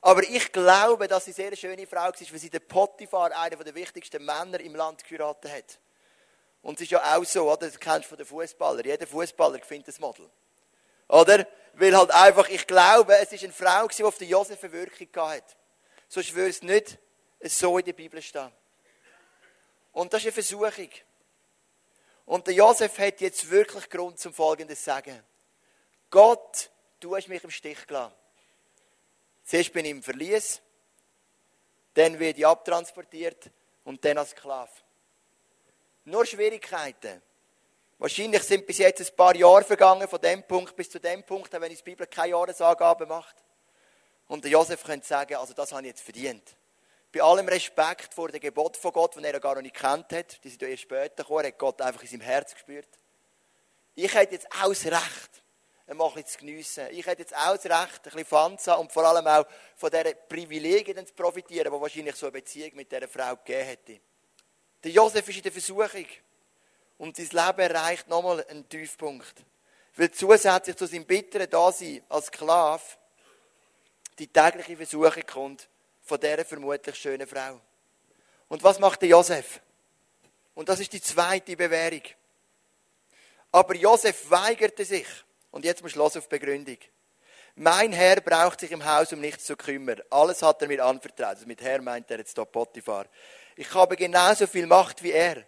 Aber 0.00 0.22
ich 0.22 0.52
glaube, 0.52 1.08
dass 1.08 1.24
sie 1.24 1.30
eine 1.30 1.56
sehr 1.56 1.56
schöne 1.56 1.86
Frau 1.86 2.02
war, 2.02 2.12
weil 2.12 2.38
sie 2.38 2.50
den 2.50 2.66
Potiphar, 2.66 3.36
einen 3.36 3.64
der 3.64 3.74
wichtigsten 3.74 4.24
Männer 4.24 4.60
im 4.60 4.76
Land, 4.76 5.02
geheiratet 5.04 5.50
hat. 5.50 5.78
Und 6.62 6.76
es 6.76 6.82
ist 6.82 6.92
ja 6.92 7.16
auch 7.16 7.24
so, 7.24 7.50
oder? 7.50 7.66
Das 7.66 7.78
kennst 7.78 8.04
du 8.04 8.08
von 8.10 8.18
den 8.18 8.26
Fußballern. 8.26 8.84
Jeder 8.84 9.06
Fußballer 9.06 9.58
findet 9.60 9.96
ein 9.96 10.00
Model. 10.00 10.30
Oder? 11.08 11.46
Weil 11.74 11.96
halt 11.96 12.10
einfach, 12.10 12.48
ich 12.48 12.66
glaube, 12.66 13.16
es 13.16 13.32
ist 13.32 13.44
eine 13.44 13.52
Frau, 13.52 13.86
die 13.88 14.04
auf 14.04 14.16
den 14.16 14.28
Josef 14.28 14.62
eine 14.62 14.72
Wirkung 14.72 15.28
hat. 15.28 15.56
Sonst 16.08 16.34
würde 16.34 16.50
es 16.50 16.62
nicht 16.62 16.98
so 17.42 17.76
in 17.78 17.84
der 17.84 17.92
Bibel 17.92 18.22
stehen. 18.22 18.50
Und 19.94 20.12
das 20.12 20.20
ist 20.20 20.26
eine 20.26 20.32
Versuchung. 20.32 20.90
Und 22.26 22.46
der 22.46 22.54
Josef 22.54 22.98
hat 22.98 23.20
jetzt 23.20 23.48
wirklich 23.48 23.88
Grund 23.88 24.18
zum 24.18 24.34
Folgendes 24.34 24.80
zu 24.80 24.84
sagen. 24.86 25.22
Gott, 26.10 26.70
du 27.00 27.16
hast 27.16 27.28
mich 27.28 27.42
im 27.44 27.50
Stich 27.50 27.86
gelassen. 27.86 28.14
Zuerst 29.44 29.72
bin 29.72 29.84
ich 29.84 29.90
im 29.92 30.02
Verlies, 30.02 30.60
dann 31.94 32.18
werde 32.18 32.38
ich 32.38 32.46
abtransportiert 32.46 33.50
und 33.84 34.04
dann 34.04 34.18
als 34.18 34.30
Sklave. 34.30 34.70
Nur 36.06 36.26
Schwierigkeiten. 36.26 37.22
Wahrscheinlich 37.98 38.42
sind 38.42 38.66
bis 38.66 38.78
jetzt 38.78 39.00
ein 39.00 39.16
paar 39.16 39.36
Jahre 39.36 39.62
vergangen, 39.62 40.08
von 40.08 40.20
dem 40.20 40.42
Punkt 40.42 40.74
bis 40.74 40.90
zu 40.90 40.98
dem 40.98 41.22
Punkt, 41.22 41.52
wenn 41.52 41.72
die 41.72 41.82
Bibel 41.82 42.06
keine 42.06 42.30
Jahresangabe 42.30 43.06
macht. 43.06 43.36
Und 44.26 44.42
der 44.42 44.50
Josef 44.50 44.82
könnte 44.82 45.06
sagen, 45.06 45.36
also 45.36 45.54
das 45.54 45.70
habe 45.70 45.82
ich 45.82 45.88
jetzt 45.88 46.02
verdient 46.02 46.56
bei 47.14 47.22
allem 47.22 47.46
Respekt 47.46 48.12
vor 48.12 48.28
dem 48.28 48.40
Gebot 48.40 48.76
von 48.76 48.92
Gott, 48.92 49.14
den 49.14 49.24
er 49.24 49.38
gar 49.38 49.54
noch 49.54 49.62
nicht 49.62 49.76
kennt 49.76 50.12
hat, 50.12 50.42
die 50.42 50.48
sind 50.48 50.60
ja 50.62 50.68
erst 50.68 50.82
später 50.82 51.22
gekommen, 51.22 51.46
hat 51.46 51.58
Gott 51.58 51.80
einfach 51.80 52.02
in 52.02 52.08
seinem 52.08 52.22
Herz 52.22 52.52
gespürt. 52.52 52.88
Ich 53.94 54.12
hätte 54.12 54.34
jetzt 54.34 54.48
auch 54.50 54.68
das 54.68 54.84
Recht, 54.86 55.44
ein 55.86 55.96
bisschen 55.96 56.26
zu 56.26 56.38
geniessen. 56.38 56.88
Ich 56.90 57.06
hätte 57.06 57.22
jetzt 57.22 57.36
auch 57.36 57.56
das 57.56 57.66
Recht, 57.66 57.98
ein 57.98 58.02
bisschen 58.02 58.24
Fanza 58.24 58.74
und 58.74 58.90
vor 58.90 59.04
allem 59.04 59.26
auch 59.28 59.46
von 59.76 59.90
diesen 59.90 60.12
Privilegien 60.28 61.06
zu 61.06 61.14
profitieren, 61.14 61.72
die 61.72 61.80
wahrscheinlich 61.80 62.16
so 62.16 62.26
eine 62.26 62.32
Beziehung 62.32 62.72
mit 62.74 62.90
dieser 62.90 63.06
Frau 63.06 63.36
gegeben 63.36 63.64
hätte. 63.64 64.00
Der 64.82 64.90
Josef 64.90 65.28
ist 65.28 65.36
in 65.36 65.42
der 65.44 65.52
Versuchung 65.52 66.06
und 66.98 67.16
sein 67.16 67.28
Leben 67.30 67.60
erreicht 67.60 68.08
nochmal 68.08 68.44
einen 68.48 68.68
Tiefpunkt. 68.68 69.34
Weil 69.94 70.10
zusätzlich 70.10 70.76
zu 70.76 70.86
seinem 70.86 71.04
bitteren 71.04 71.48
Dasein 71.48 72.02
als 72.08 72.26
Sklave 72.26 72.82
die 74.18 74.26
tägliche 74.26 74.76
Versuchung 74.76 75.22
kommt, 75.26 75.68
von 76.04 76.20
dieser 76.20 76.44
vermutlich 76.44 76.94
schönen 76.96 77.26
Frau. 77.26 77.60
Und 78.48 78.62
was 78.62 78.78
macht 78.78 79.02
der 79.02 79.08
Josef? 79.08 79.60
Und 80.54 80.68
das 80.68 80.80
ist 80.80 80.92
die 80.92 81.00
zweite 81.00 81.56
Bewährung. 81.56 82.02
Aber 83.50 83.74
Josef 83.74 84.30
weigerte 84.30 84.84
sich. 84.84 85.06
Und 85.50 85.64
jetzt 85.64 85.82
muss 85.82 85.94
los 85.94 86.16
auf 86.16 86.28
Begründung. 86.28 86.78
Mein 87.56 87.92
Herr 87.92 88.20
braucht 88.20 88.60
sich 88.60 88.72
im 88.72 88.84
Haus 88.84 89.12
um 89.12 89.20
nichts 89.20 89.44
zu 89.44 89.56
kümmern. 89.56 90.02
Alles 90.10 90.42
hat 90.42 90.60
er 90.60 90.68
mir 90.68 90.84
anvertraut. 90.84 91.28
Also 91.28 91.46
mit 91.46 91.62
Herr 91.62 91.80
meint 91.80 92.10
er 92.10 92.18
jetzt 92.18 92.36
da 92.36 92.44
Potiphar. 92.44 93.06
Ich 93.56 93.72
habe 93.74 93.96
genauso 93.96 94.46
viel 94.46 94.66
Macht 94.66 95.02
wie 95.02 95.12
er. 95.12 95.44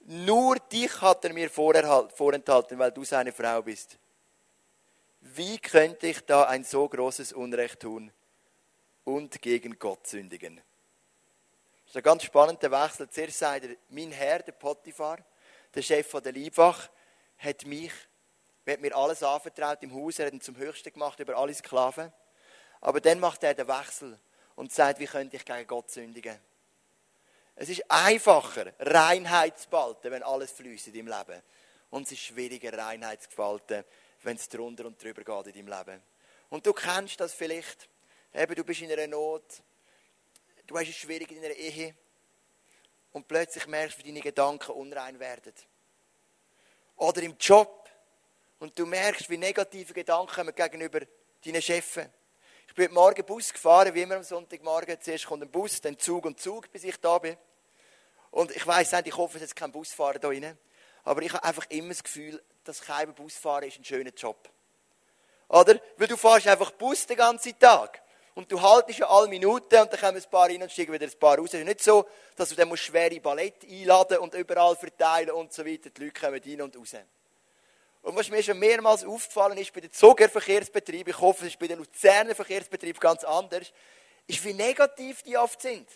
Nur 0.00 0.56
dich 0.56 1.00
hat 1.00 1.24
er 1.24 1.32
mir 1.32 1.48
vorenthalten, 1.48 2.78
weil 2.78 2.92
du 2.92 3.04
seine 3.04 3.32
Frau 3.32 3.62
bist. 3.62 3.96
Wie 5.20 5.58
könnte 5.58 6.08
ich 6.08 6.24
da 6.24 6.44
ein 6.44 6.64
so 6.64 6.88
großes 6.88 7.32
Unrecht 7.32 7.80
tun? 7.80 8.12
Und 9.06 9.40
gegen 9.40 9.78
Gott 9.78 10.06
sündigen. 10.06 10.56
Das 10.56 11.90
ist 11.90 11.96
ein 11.96 12.02
ganz 12.02 12.24
spannender 12.24 12.70
Wechsel. 12.70 13.08
Zuerst 13.08 13.38
sagt 13.38 13.64
er, 13.64 13.76
mein 13.88 14.10
Herr, 14.10 14.40
der 14.40 14.52
Potiphar, 14.52 15.18
der 15.72 15.82
Chef 15.82 16.10
der 16.10 16.32
Liebwach, 16.32 16.88
hat 17.38 17.64
mich, 17.64 17.92
hat 18.66 18.80
mir 18.80 18.94
alles 18.96 19.22
anvertraut 19.22 19.80
im 19.82 19.94
Haus, 19.94 20.18
er 20.18 20.26
hat 20.26 20.32
ihn 20.32 20.40
zum 20.40 20.56
Höchsten 20.56 20.92
gemacht 20.92 21.20
über 21.20 21.36
alle 21.36 21.54
Sklaven. 21.54 22.12
Aber 22.80 23.00
dann 23.00 23.20
macht 23.20 23.44
er 23.44 23.54
den 23.54 23.68
Wechsel 23.68 24.18
und 24.56 24.72
sagt, 24.72 24.98
wie 24.98 25.06
könnte 25.06 25.36
ich 25.36 25.44
gegen 25.44 25.66
Gott 25.68 25.90
sündigen? 25.90 26.36
Es 27.54 27.68
ist 27.68 27.88
einfacher, 27.88 28.72
Reinheit 28.80 29.58
zu 29.58 29.68
behalten, 29.68 30.10
wenn 30.10 30.24
alles 30.24 30.50
fließt 30.50 30.88
in 30.88 30.94
deinem 30.94 31.18
Leben. 31.18 31.42
Und 31.90 32.06
es 32.06 32.12
ist 32.12 32.22
schwieriger, 32.22 32.76
Reinheit 32.76 33.22
zu 33.22 33.30
behalten, 33.36 33.84
wenn 34.24 34.36
es 34.36 34.48
drunter 34.48 34.86
und 34.86 35.00
drüber 35.00 35.22
geht 35.22 35.54
in 35.54 35.66
deinem 35.66 35.78
Leben. 35.78 36.02
Und 36.50 36.66
du 36.66 36.72
kennst 36.72 37.20
das 37.20 37.32
vielleicht. 37.32 37.88
Eben, 38.36 38.54
du 38.54 38.64
bist 38.64 38.82
in 38.82 38.92
einer 38.92 39.06
Not, 39.06 39.62
du 40.66 40.78
hast 40.78 40.90
es 40.90 40.96
schwierig 40.96 41.30
in 41.32 41.42
einer 41.42 41.54
Ehe 41.54 41.94
und 43.12 43.26
plötzlich 43.26 43.66
merkst 43.66 43.98
du, 43.98 44.04
wie 44.04 44.08
deine 44.08 44.20
Gedanken 44.20 44.72
unrein 44.72 45.18
werden. 45.18 45.54
Oder 46.96 47.22
im 47.22 47.38
Job 47.40 47.88
und 48.58 48.78
du 48.78 48.84
merkst, 48.84 49.30
wie 49.30 49.38
negative 49.38 49.94
Gedanken 49.94 50.34
kommen 50.34 50.54
gegenüber 50.54 51.00
deinen 51.42 51.62
Chefen. 51.62 52.12
Ich 52.68 52.74
bin 52.74 52.84
heute 52.84 52.94
Morgen 52.94 53.24
Bus 53.24 53.54
gefahren, 53.54 53.94
wie 53.94 54.02
immer 54.02 54.16
am 54.16 54.22
Sonntagmorgen. 54.22 55.00
Zuerst 55.00 55.24
kommt 55.24 55.42
ein 55.42 55.50
Bus, 55.50 55.80
dann 55.80 55.98
Zug 55.98 56.26
und 56.26 56.38
Zug, 56.38 56.70
bis 56.70 56.84
ich 56.84 57.00
da 57.00 57.16
bin. 57.16 57.38
Und 58.30 58.54
ich 58.54 58.66
weiss 58.66 58.92
nicht, 58.92 59.06
ich 59.06 59.16
hoffe, 59.16 59.38
es 59.38 59.44
ist 59.44 59.56
kein 59.56 59.72
Busfahrer 59.72 60.18
da 60.18 60.28
rein. 60.28 60.58
Aber 61.04 61.22
ich 61.22 61.32
habe 61.32 61.42
einfach 61.42 61.64
immer 61.70 61.88
das 61.88 62.04
Gefühl, 62.04 62.42
dass 62.64 62.82
kein 62.82 63.14
Busfahrer 63.14 63.64
ist 63.64 63.78
ein 63.78 63.84
schöner 63.84 64.12
Job. 64.12 64.50
Oder? 65.48 65.80
Weil 65.96 66.08
du 66.08 66.18
fährst 66.18 66.48
einfach 66.48 66.72
Bus 66.72 67.06
den 67.06 67.16
ganzen 67.16 67.58
Tag. 67.58 68.02
Und 68.36 68.52
du 68.52 68.60
haltest 68.60 68.98
ja 68.98 69.08
alle 69.08 69.28
Minuten 69.28 69.78
und 69.78 69.90
dann 69.90 69.98
kommen 69.98 70.16
ein 70.16 70.30
paar 70.30 70.46
rein 70.46 70.62
und 70.62 70.70
steigen 70.70 70.92
wieder 70.92 71.06
ein 71.06 71.18
paar 71.18 71.38
raus. 71.38 71.54
Es 71.54 71.60
ist 71.60 71.64
nicht 71.64 71.82
so, 71.82 72.06
dass 72.36 72.50
du 72.50 72.54
dann 72.54 72.68
musst 72.68 72.82
schwere 72.82 73.18
Ballett 73.18 73.64
einladen 73.64 74.18
und 74.18 74.34
überall 74.34 74.76
verteilen 74.76 75.30
und 75.30 75.54
so 75.54 75.64
weiter. 75.64 75.88
Die 75.88 76.04
Leute 76.04 76.20
kommen 76.20 76.42
rein 76.44 76.60
und 76.60 76.76
raus. 76.76 76.96
Und 78.02 78.14
was 78.14 78.28
mir 78.28 78.42
schon 78.42 78.58
mehrmals 78.58 79.06
aufgefallen 79.06 79.56
ist 79.56 79.72
bei 79.72 79.80
den 79.80 79.90
Zuger 79.90 80.28
Verkehrsbetrieben, 80.28 81.14
ich 81.14 81.18
hoffe, 81.18 81.46
es 81.46 81.52
ist 81.52 81.58
bei 81.58 81.66
den 81.66 81.78
Luzerner 81.78 82.34
Verkehrsbetrieben 82.34 83.00
ganz 83.00 83.24
anders, 83.24 83.72
ist, 84.26 84.44
wie 84.44 84.52
negativ 84.52 85.22
die 85.22 85.38
oft 85.38 85.62
sind. 85.62 85.88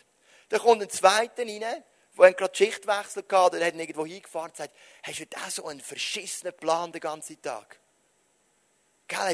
Da 0.48 0.58
kommt 0.58 0.80
ein 0.80 0.88
Zweiter 0.88 1.42
rein, 1.42 1.60
der 1.60 2.32
gerade 2.32 2.56
Schichtwechsel 2.56 3.22
hatte, 3.30 3.58
der 3.58 3.66
hat 3.66 3.74
irgendwo 3.74 4.06
hingefahren 4.06 4.50
und 4.50 4.56
sagt, 4.56 4.74
hast 5.02 5.20
du 5.20 5.26
da 5.26 5.50
so 5.50 5.66
einen 5.66 5.82
verschissenen 5.82 6.54
Plan 6.54 6.90
den 6.90 7.02
ganzen 7.02 7.40
Tag? 7.42 7.79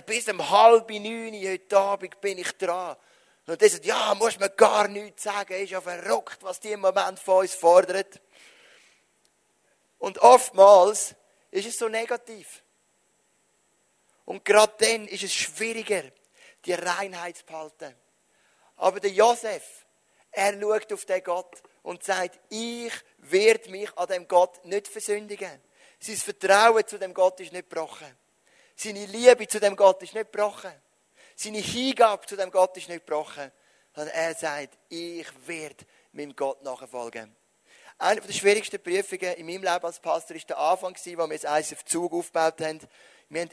Bis 0.06 0.28
um 0.28 0.50
halb 0.50 0.88
neun 0.90 1.34
heute 1.34 1.78
Abend 1.78 2.20
bin 2.20 2.38
ich 2.38 2.52
dran. 2.52 2.96
Und 3.46 3.62
er 3.62 3.68
sagt, 3.68 3.84
ja, 3.84 4.14
muss 4.14 4.38
man 4.38 4.50
gar 4.56 4.88
nichts 4.88 5.22
sagen, 5.22 5.54
ist 5.54 5.70
ja 5.70 5.80
verrückt, 5.80 6.38
was 6.40 6.58
die 6.60 6.72
im 6.72 6.80
Moment 6.80 7.18
von 7.18 7.40
uns 7.40 7.54
fordert. 7.54 8.20
Und 9.98 10.18
oftmals 10.18 11.14
ist 11.50 11.66
es 11.66 11.78
so 11.78 11.88
negativ. 11.88 12.62
Und 14.24 14.44
gerade 14.44 14.72
dann 14.78 15.06
ist 15.06 15.22
es 15.22 15.32
schwieriger, 15.32 16.02
die 16.64 16.72
Reinheit 16.72 17.36
zu 17.36 17.44
behalten. 17.44 17.94
Aber 18.76 18.98
der 18.98 19.10
Josef, 19.10 19.86
er 20.32 20.60
schaut 20.60 20.92
auf 20.92 21.04
den 21.04 21.22
Gott 21.22 21.62
und 21.82 22.02
sagt, 22.02 22.40
ich 22.48 22.92
werde 23.18 23.70
mich 23.70 23.96
an 23.96 24.08
dem 24.08 24.26
Gott 24.26 24.64
nicht 24.64 24.88
versündigen. 24.88 25.62
Sein 26.00 26.16
Vertrauen 26.16 26.86
zu 26.86 26.98
dem 26.98 27.14
Gott 27.14 27.40
ist 27.40 27.52
nicht 27.52 27.70
gebrochen. 27.70 28.16
Seine 28.76 29.06
Liebe 29.06 29.48
zu 29.48 29.58
dem 29.58 29.74
Gott 29.74 30.02
ist 30.02 30.14
nicht 30.14 30.30
gebrochen. 30.30 30.72
Seine 31.34 31.58
Hingabe 31.58 32.26
zu 32.26 32.36
dem 32.36 32.50
Gott 32.50 32.76
ist 32.76 32.88
nicht 32.88 33.06
gebrochen. 33.06 33.50
Sondern 33.94 34.14
er 34.14 34.34
sagt, 34.34 34.76
ich 34.90 35.26
werde 35.46 35.86
meinem 36.12 36.36
Gott 36.36 36.62
nachfolgen. 36.62 37.34
Eine 37.98 38.20
der 38.20 38.32
schwierigsten 38.34 38.82
Prüfungen 38.82 39.32
in 39.36 39.46
meinem 39.46 39.62
Leben 39.62 39.86
als 39.86 39.98
Pastor 39.98 40.36
war 40.36 40.42
der 40.46 40.58
Anfang, 40.58 40.94
als 40.94 41.06
wir 41.06 41.16
das 41.16 41.70
ICF 41.70 41.84
Zug 41.86 42.12
aufgebaut 42.12 42.60
haben. 42.60 42.80
Wir 43.30 43.40
haben 43.40 43.50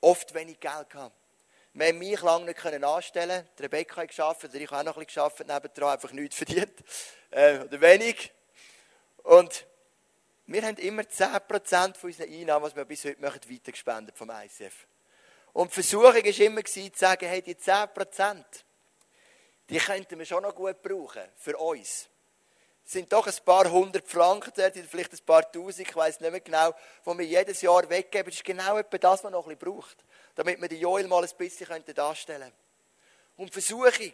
oft 0.00 0.34
wenig 0.34 0.58
Geld 0.58 0.90
gehabt. 0.90 1.14
Wir 1.72 1.88
haben 1.88 1.98
mich 1.98 2.20
lange 2.20 2.46
nicht 2.46 2.84
anstellen 2.84 3.48
Die 3.56 3.62
Rebecca 3.62 4.02
hat 4.02 4.08
geschafft, 4.08 4.52
ich 4.52 4.70
habe 4.70 4.80
auch 4.80 4.84
noch 4.84 4.96
ein 4.96 5.04
bisschen 5.04 5.06
geschafft, 5.06 5.38
nebendran 5.46 5.92
einfach 5.92 6.12
nichts 6.12 6.36
verdient. 6.36 6.72
Äh, 7.30 7.60
oder 7.60 7.80
wenig. 7.80 8.32
Und 9.22 9.66
wir 10.46 10.62
haben 10.62 10.76
immer 10.76 11.02
10% 11.02 11.96
von 11.96 12.10
unseren 12.10 12.30
Einnahmen, 12.30 12.64
was 12.64 12.76
wir 12.76 12.84
bis 12.84 13.04
heute 13.04 13.20
machen, 13.20 13.40
weitergespendet 13.48 14.16
vom 14.16 14.30
ICF. 14.30 14.86
Und 15.52 15.70
die 15.70 15.74
Versuchung 15.74 16.14
war 16.14 16.40
immer, 16.40 16.64
zu 16.64 16.90
sagen, 16.94 17.28
hey, 17.28 17.40
die 17.40 17.54
10%, 17.54 18.44
die 19.70 19.78
könnten 19.78 20.18
wir 20.18 20.26
schon 20.26 20.42
noch 20.42 20.54
gut 20.54 20.82
brauchen, 20.82 21.22
für 21.36 21.56
uns. 21.56 22.08
Es 22.86 22.92
sind 22.92 23.10
doch 23.10 23.26
ein 23.26 23.44
paar 23.46 23.70
hundert 23.70 24.06
Franken, 24.06 24.52
vielleicht 24.54 25.12
ein 25.12 25.24
paar 25.24 25.50
tausend, 25.50 25.88
ich 25.88 25.96
weiß 25.96 26.20
nicht 26.20 26.30
mehr 26.30 26.40
genau, 26.40 26.74
die 27.06 27.18
wir 27.18 27.24
jedes 27.24 27.62
Jahr 27.62 27.88
weggeben. 27.88 28.26
Das 28.26 28.34
ist 28.34 28.44
genau 28.44 28.76
etwa 28.76 28.98
das, 28.98 29.12
was 29.12 29.22
man 29.22 29.32
noch 29.32 29.46
ein 29.46 29.56
bisschen 29.56 29.72
braucht, 29.72 30.04
damit 30.34 30.60
wir 30.60 30.68
die 30.68 30.80
Joel 30.80 31.06
mal 31.06 31.24
ein 31.24 31.30
bisschen 31.38 31.66
darstellen 31.94 32.40
können. 32.40 32.52
Und 33.36 33.48
die 33.48 33.52
Versuchung 33.52 34.12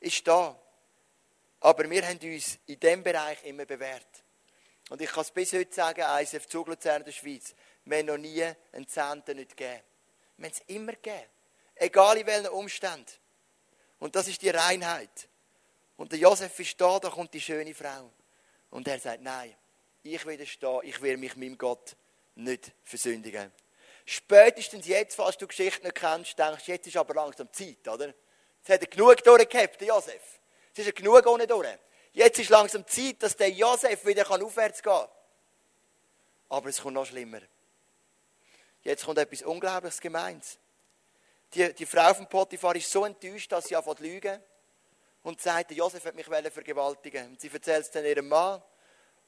ist 0.00 0.26
da. 0.26 0.58
Aber 1.60 1.88
wir 1.88 2.04
haben 2.04 2.18
uns 2.22 2.58
in 2.66 2.80
diesem 2.80 3.02
Bereich 3.02 3.44
immer 3.44 3.64
bewährt. 3.64 4.24
Und 4.90 5.00
ich 5.00 5.10
kann 5.10 5.22
es 5.22 5.30
bis 5.30 5.52
heute 5.52 5.72
sagen, 5.72 6.02
ISF 6.20 6.48
Zug 6.48 6.66
Luzern 6.66 7.04
der 7.04 7.12
Schweiz, 7.12 7.54
wir 7.84 7.98
haben 7.98 8.06
noch 8.06 8.18
nie 8.18 8.44
einen 8.72 8.88
Zehnten 8.88 9.36
nicht 9.36 9.56
gegeben. 9.56 9.80
Wir 10.36 10.48
haben 10.48 10.52
es 10.52 10.74
immer 10.74 10.92
gegeben. 10.92 11.30
Egal 11.76 12.18
in 12.18 12.26
welchen 12.26 12.48
Umständen. 12.48 13.06
Und 14.00 14.16
das 14.16 14.26
ist 14.26 14.42
die 14.42 14.50
Reinheit. 14.50 15.28
Und 15.96 16.10
der 16.10 16.18
Josef 16.18 16.58
ist 16.58 16.80
da, 16.80 16.98
da 16.98 17.08
kommt 17.08 17.32
die 17.32 17.40
schöne 17.40 17.72
Frau. 17.72 18.10
Und 18.70 18.88
er 18.88 18.98
sagt, 18.98 19.22
nein, 19.22 19.54
ich 20.02 20.26
will 20.26 20.44
stehen, 20.44 20.80
ich 20.82 21.00
will 21.00 21.16
mich 21.18 21.36
meinem 21.36 21.56
Gott 21.56 21.94
nicht 22.34 22.72
versündigen. 22.82 23.52
Spätestens 24.04 24.88
jetzt, 24.88 25.14
falls 25.14 25.38
du 25.38 25.46
Geschichte 25.46 25.84
nicht 25.84 25.94
kennst, 25.94 26.36
denkst 26.36 26.64
du, 26.64 26.72
jetzt 26.72 26.88
ist 26.88 26.96
aber 26.96 27.14
langsam 27.14 27.52
Zeit, 27.52 27.86
oder? 27.86 28.08
Jetzt 28.08 28.68
hat 28.68 28.80
er 28.80 28.88
genug 28.88 29.22
durchgehabt, 29.22 29.80
der 29.80 29.88
Josef. 29.88 30.40
Jetzt 30.68 30.78
ist 30.80 30.86
er 30.86 30.92
genug 30.92 31.24
ohne 31.26 31.46
durch. 31.46 31.78
Jetzt 32.12 32.38
ist 32.38 32.50
langsam 32.50 32.86
Zeit, 32.86 33.22
dass 33.22 33.36
der 33.36 33.50
Josef 33.50 34.04
wieder 34.04 34.28
aufwärts 34.30 34.82
gehen 34.82 34.92
kann. 34.92 35.08
Aber 36.48 36.68
es 36.68 36.80
kommt 36.80 36.94
noch 36.94 37.06
schlimmer. 37.06 37.40
Jetzt 38.82 39.04
kommt 39.04 39.18
etwas 39.18 39.42
Unglaubliches 39.42 40.00
Gemeins. 40.00 40.58
Die, 41.54 41.72
die 41.74 41.86
Frau 41.86 42.14
von 42.14 42.28
Potiphar 42.28 42.74
ist 42.76 42.90
so 42.90 43.04
enttäuscht, 43.04 43.50
dass 43.52 43.66
sie 43.66 43.76
anfängt 43.76 43.98
zu 43.98 44.04
lügen 44.04 44.42
und 45.22 45.40
sagt, 45.40 45.72
Josef 45.72 46.04
hat 46.04 46.14
mich 46.14 46.26
vergewaltigen. 46.26 47.28
Und 47.28 47.40
sie 47.40 47.50
erzählt 47.52 47.84
es 47.84 47.90
dann 47.90 48.04
ihrem 48.04 48.28
Mann. 48.28 48.62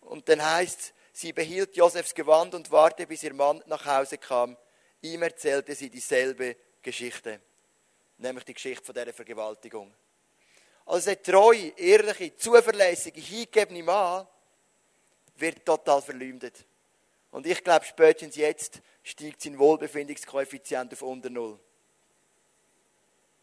Und 0.00 0.28
dann 0.28 0.44
heißt 0.44 0.94
sie 1.12 1.32
behielt 1.32 1.76
Josefs 1.76 2.14
Gewand 2.14 2.54
und 2.54 2.70
wartete, 2.70 3.06
bis 3.06 3.22
ihr 3.22 3.34
Mann 3.34 3.62
nach 3.66 3.84
Hause 3.84 4.18
kam. 4.18 4.56
Ihm 5.00 5.22
erzählte 5.22 5.74
sie 5.74 5.90
dieselbe 5.90 6.56
Geschichte, 6.80 7.40
nämlich 8.18 8.44
die 8.44 8.54
Geschichte 8.54 8.84
von 8.84 8.94
dieser 8.94 9.12
Vergewaltigung. 9.12 9.92
Also 10.86 11.10
der 11.10 11.22
treue, 11.22 11.68
ehrliche, 11.78 12.36
zuverlässige, 12.36 13.20
hingegebene 13.20 13.82
Mann 13.82 14.26
wird 15.36 15.64
total 15.64 16.02
verleumdet. 16.02 16.64
Und 17.30 17.46
ich 17.46 17.62
glaube, 17.64 17.84
spätestens 17.84 18.36
jetzt 18.36 18.80
steigt 19.02 19.40
sein 19.40 19.58
Wohlbefindungskoeffizient 19.58 20.92
auf 20.92 21.02
unter 21.02 21.30
Null. 21.30 21.58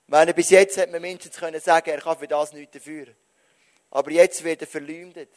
Meine, 0.08 0.34
bis 0.34 0.50
jetzt 0.50 0.78
hat 0.78 0.92
man 0.92 1.02
mindestens 1.02 1.38
können 1.38 1.60
sagen, 1.60 1.90
er 1.90 2.02
kann 2.02 2.18
für 2.18 2.28
das 2.28 2.54
nichts 2.54 2.74
dafür. 2.74 3.08
Aber 3.92 4.12
jetzt 4.12 4.44
wird 4.44 4.62
er 4.62 4.68
verleumdet. 4.68 5.30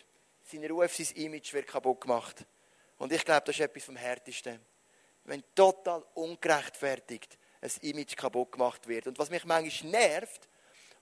Sein 0.51 0.65
Ruf, 0.65 0.95
sein 0.95 1.17
Image 1.17 1.53
wird 1.53 1.67
kaputt 1.67 2.01
gemacht. 2.01 2.45
Und 2.99 3.13
ich 3.13 3.25
glaube, 3.25 3.43
das 3.47 3.57
ist 3.57 3.61
etwas 3.61 3.85
vom 3.85 3.97
Härtesten. 3.97 4.61
Wenn 5.25 5.43
total 5.55 6.05
ungerechtfertigt 6.15 7.39
ein 7.61 7.71
Image 7.83 8.17
kaputt 8.17 8.53
gemacht 8.53 8.87
wird. 8.89 9.07
Und 9.07 9.19
was 9.19 9.31
mich 9.31 9.45
manchmal 9.45 9.91
nervt, 9.91 10.49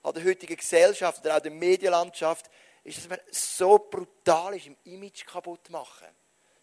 an 0.03 0.13
der 0.13 0.23
heutigen 0.23 0.55
Gesellschaft 0.55 1.19
oder 1.21 1.37
auch 1.37 1.41
der 1.41 1.51
Medienlandschaft, 1.51 2.49
ist, 2.83 2.97
dass 2.97 3.09
man 3.09 3.19
so 3.31 3.77
brutal 3.77 4.55
ist, 4.55 4.67
im 4.67 4.77
Image 4.85 5.25
kaputt 5.25 5.69
machen. 5.69 6.07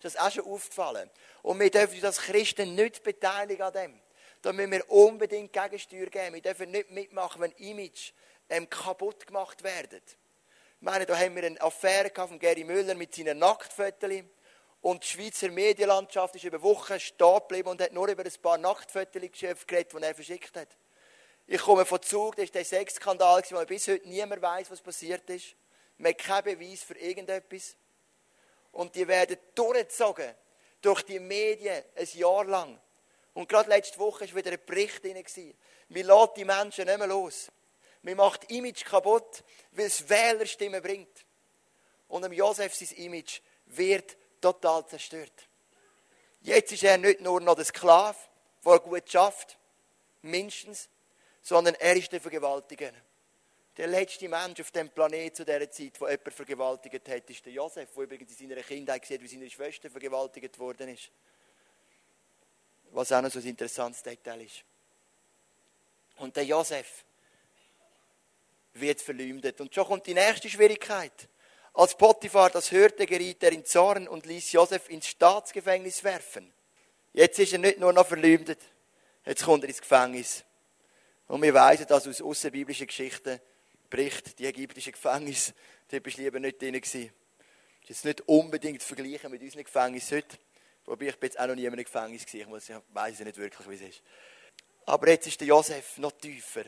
Das 0.01 0.15
ist 0.15 0.21
auch 0.21 0.31
schon 0.31 0.45
aufgefallen. 0.45 1.11
Und 1.43 1.59
wir 1.61 1.71
dürfen 1.71 1.95
uns 1.95 2.05
als 2.05 2.19
Christen 2.19 2.75
nicht 2.75 3.03
beteiligen 3.03 3.63
an 3.63 3.73
dem. 3.73 4.01
Da 4.43 4.53
müssen 4.53 4.71
wir 4.71 4.91
unbedingt 4.91 5.53
Gegensteuer 5.53 6.07
geben. 6.07 6.35
Wir 6.35 6.43
dürfen 6.43 6.71
nicht 6.71 6.91
mitmachen, 6.91 7.41
wenn 7.41 7.53
Image 7.53 8.13
ähm, 8.49 8.71
kaputt 8.71 9.27
gemacht 9.27 9.63
werden. 9.63 10.01
Ich 10.07 10.85
meine, 10.85 11.07
da 11.07 11.19
haben 11.19 11.35
wir 11.35 11.45
eine 11.45 11.61
Affäre 11.61 12.13
von 12.15 12.39
Gary 12.39 12.63
Müller 12.63 12.95
mit 12.95 13.15
seinen 13.15 13.39
Nacktfotos. 13.39 14.23
Und 14.81 15.03
die 15.03 15.09
Schweizer 15.09 15.51
Medienlandschaft 15.51 16.37
ist 16.37 16.45
über 16.45 16.63
Wochen 16.63 17.01
stehen 17.01 17.41
geblieben 17.41 17.71
und 17.71 17.83
hat 17.83 17.93
nur 17.93 18.07
über 18.07 18.25
ein 18.25 18.33
paar 18.41 18.59
Nacktfotos 18.59 19.13
geredet, 19.67 19.93
die 19.93 20.03
er 20.03 20.15
verschickt 20.15 20.57
hat. 20.57 20.69
Ich 21.51 21.63
komme 21.63 21.87
von 21.87 22.03
Zug, 22.03 22.37
das 22.37 22.49
war 22.49 22.53
der 22.53 22.65
Sexskandal, 22.67 23.43
wo 23.49 23.65
bis 23.65 23.89
heute 23.89 24.07
niemand 24.07 24.43
weiß, 24.43 24.71
was 24.71 24.83
passiert 24.83 25.31
ist. 25.31 25.57
Man 25.97 26.13
hat 26.13 26.19
keinen 26.19 26.59
Beweis 26.59 26.83
für 26.83 26.99
irgendetwas. 26.99 27.75
Und 28.71 28.95
die 28.95 29.09
werden 29.09 29.39
durchgezogen 29.55 30.35
durch 30.83 31.03
die 31.05 31.19
Medien 31.19 31.83
ein 31.97 32.09
Jahr 32.13 32.45
lang. 32.45 32.79
Und 33.33 33.49
gerade 33.49 33.71
letzte 33.71 33.99
Woche 33.99 34.29
war 34.29 34.37
wieder 34.37 34.53
ein 34.53 34.61
Bericht 34.67 35.03
drin. 35.03 35.25
Wir 35.89 36.05
lassen 36.05 36.33
die 36.37 36.45
Menschen 36.45 36.85
nicht 36.85 36.99
mehr 36.99 37.07
los. 37.07 37.51
Machen 38.03 38.39
das 38.43 38.51
Image 38.51 38.85
kaputt, 38.85 39.43
weil 39.73 39.87
es 39.87 40.07
Wählerstimmen 40.07 40.83
bringt. 40.83 41.25
Und 42.09 42.31
Josef 42.31 42.75
sein 42.75 42.91
Image 42.99 43.41
wird 43.65 44.19
total 44.43 44.87
zerstört. 44.87 45.49
Jetzt 46.43 46.73
ist 46.73 46.83
er 46.83 46.99
nicht 46.99 47.23
nur 47.23 47.41
noch 47.41 47.55
der 47.55 47.65
Sklave, 47.65 48.19
der 48.67 48.79
gut 48.81 49.11
schafft, 49.11 49.59
mindestens, 50.21 50.91
sondern 51.49 51.77
er 51.77 51.97
ist 51.97 52.13
der 52.13 52.21
Vergewaltiger. 52.21 52.93
Der 53.75 53.87
letzte 53.87 54.29
Mensch 54.29 54.61
auf 54.61 54.71
dem 54.71 54.91
Planeten 54.91 55.35
zu 55.35 55.47
dieser 55.47 55.71
Zeit, 55.71 55.99
der 55.99 56.11
jemanden 56.11 56.31
vergewaltigt 56.31 57.09
hat, 57.09 57.31
ist 57.31 57.47
der 57.47 57.53
Josef, 57.55 57.89
der 57.95 58.03
übrigens 58.03 58.39
in 58.39 58.51
seiner 58.51 58.63
Kindheit 58.63 59.07
sieht, 59.07 59.23
wie 59.23 59.29
seine 59.29 59.49
Schwester 59.49 59.89
vergewaltigt 59.89 60.59
worden 60.59 60.91
ist. 60.91 61.11
Was 62.91 63.13
auch 63.13 63.23
noch 63.23 63.31
so 63.31 63.39
ein 63.39 63.47
interessantes 63.47 64.03
Detail 64.03 64.43
ist. 64.43 64.63
Und 66.17 66.37
der 66.37 66.45
Josef 66.45 67.07
wird 68.75 69.01
verleumdet. 69.01 69.59
Und 69.63 69.75
schon 69.75 69.87
kommt 69.87 70.07
die 70.07 70.15
nächste 70.15 70.51
Schwierigkeit. 70.51 71.29
Als 71.73 71.97
Potiphar 71.97 72.51
das 72.51 72.73
hörte, 72.73 73.07
geriet 73.07 73.43
er 73.43 73.53
in 73.53 73.65
Zorn 73.65 74.07
und 74.07 74.27
ließ 74.27 74.53
Josef 74.53 74.91
ins 74.91 75.07
Staatsgefängnis 75.07 76.05
werfen. 76.05 76.53
Jetzt 77.15 77.39
ist 77.39 77.55
er 77.55 77.59
nicht 77.59 77.79
nur 77.79 77.95
noch 77.95 78.07
verleumdet, 78.07 78.61
jetzt 79.25 79.45
kommt 79.45 79.65
er 79.65 79.71
ins 79.71 79.81
Gefängnis. 79.81 80.45
Und 81.29 81.43
wir 81.43 81.55
weisen 81.55 81.87
das 81.87 82.09
aus 82.09 82.21
außerbiblischen 82.21 82.87
Geschichten, 82.87 83.39
bricht 83.91 84.39
die 84.39 84.47
ägyptische 84.47 84.93
Gefängnis, 84.93 85.53
da 85.89 85.99
bist 85.99 86.19
du 86.19 86.23
lieber 86.23 86.41
nicht 86.41 86.61
drin 86.61 86.75
gewesen. 86.75 87.13
Das 87.83 87.91
ist 87.91 88.05
jetzt 88.05 88.05
nicht 88.05 88.29
unbedingt 88.29 88.83
vergleichen 88.83 89.31
mit 89.31 89.43
unseren 89.43 89.65
Gefängnissen 89.65 90.19
heute. 90.19 90.39
Wobei 90.85 91.07
ich 91.07 91.17
bin 91.17 91.29
jetzt 91.29 91.39
auch 91.39 91.47
noch 91.47 91.55
nie 91.55 91.65
in 91.65 91.73
einem 91.73 91.85
Gefängnis 91.85 92.25
gewesen. 92.25 92.55
Ich, 92.57 92.71
ich 92.71 92.77
weiss 92.93 93.21
nicht 93.21 93.37
wirklich, 93.37 93.69
wie 93.69 93.75
es 93.75 93.81
ist. 93.83 94.03
Aber 94.87 95.09
jetzt 95.09 95.27
ist 95.27 95.41
der 95.41 95.49
Josef 95.49 95.99
noch 95.99 96.13
tiefer. 96.13 96.65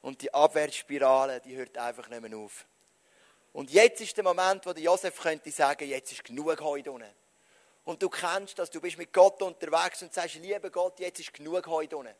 Und 0.00 0.22
die 0.22 0.32
Abwärtsspirale, 0.32 1.40
die 1.40 1.54
hört 1.56 1.76
einfach 1.76 2.08
nicht 2.08 2.22
mehr 2.22 2.38
auf. 2.38 2.66
Und 3.52 3.70
jetzt 3.70 4.00
ist 4.00 4.16
der 4.16 4.24
Moment, 4.24 4.64
wo 4.64 4.72
der 4.72 4.82
Josef 4.82 5.20
könnte 5.20 5.50
sagen, 5.50 5.86
jetzt 5.88 6.12
ist 6.12 6.24
genug 6.24 6.60
heute 6.60 6.92
unten. 6.92 7.10
Und 7.84 8.02
du 8.02 8.08
kennst 8.08 8.58
das, 8.58 8.70
du 8.70 8.80
bist 8.80 8.96
mit 8.96 9.12
Gott 9.12 9.42
unterwegs 9.42 10.02
und 10.02 10.12
sagst, 10.12 10.36
lieber 10.36 10.70
Gott, 10.70 10.98
jetzt 11.00 11.20
ist 11.20 11.34
genug 11.34 11.66
heute 11.66 11.96
unten. 11.96 12.14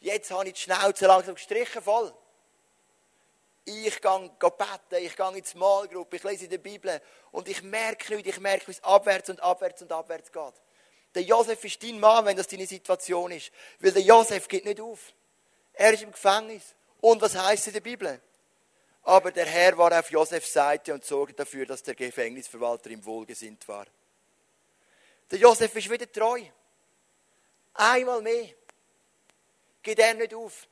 Jetzt 0.00 0.30
habe 0.30 0.46
ich 0.48 0.54
die 0.54 0.60
Schnauze 0.60 1.06
langsam 1.06 1.34
gestrichen 1.34 1.82
voll. 1.82 2.14
Ich 3.64 4.00
gehe 4.00 4.30
beten, 4.38 5.04
ich 5.04 5.16
gehe 5.16 5.28
in 5.28 5.42
die 5.42 5.48
Small 5.48 5.88
Group, 5.88 6.12
ich 6.12 6.22
lese 6.22 6.44
in 6.44 6.50
der 6.50 6.58
Bibel 6.58 7.00
und 7.30 7.48
ich 7.48 7.62
merke 7.62 8.14
nicht, 8.14 8.26
ich 8.26 8.38
merke, 8.38 8.66
wie 8.68 8.72
es 8.72 8.84
abwärts 8.84 9.30
und 9.30 9.40
abwärts 9.40 9.80
und 9.80 9.90
abwärts 9.90 10.30
geht. 10.30 10.54
Der 11.14 11.22
Josef 11.22 11.64
ist 11.64 11.82
dein 11.82 11.98
Mann, 11.98 12.24
wenn 12.26 12.36
das 12.36 12.48
deine 12.48 12.66
Situation 12.66 13.30
ist. 13.30 13.52
Weil 13.78 13.92
der 13.92 14.02
Josef 14.02 14.48
geht 14.48 14.64
nicht 14.64 14.80
auf. 14.80 15.12
Er 15.72 15.92
ist 15.92 16.02
im 16.02 16.10
Gefängnis. 16.10 16.74
Und 17.00 17.22
was 17.22 17.36
heißt 17.36 17.68
in 17.68 17.72
der 17.74 17.80
Bibel? 17.80 18.20
Aber 19.04 19.30
der 19.30 19.46
Herr 19.46 19.76
war 19.76 19.98
auf 19.98 20.10
Josefs 20.10 20.52
Seite 20.52 20.92
und 20.92 21.04
sorgte 21.04 21.36
dafür, 21.36 21.66
dass 21.66 21.82
der 21.82 21.94
Gefängnisverwalter 21.94 22.90
ihm 22.90 23.04
wohlgesinnt 23.04 23.68
war. 23.68 23.86
Der 25.30 25.38
Josef 25.38 25.74
ist 25.76 25.90
wieder 25.90 26.10
treu. 26.10 26.42
Einmal 27.74 28.22
mehr 28.22 28.48
geht 29.84 30.00
er 30.00 30.14
nicht 30.14 30.34
auf. 30.34 30.66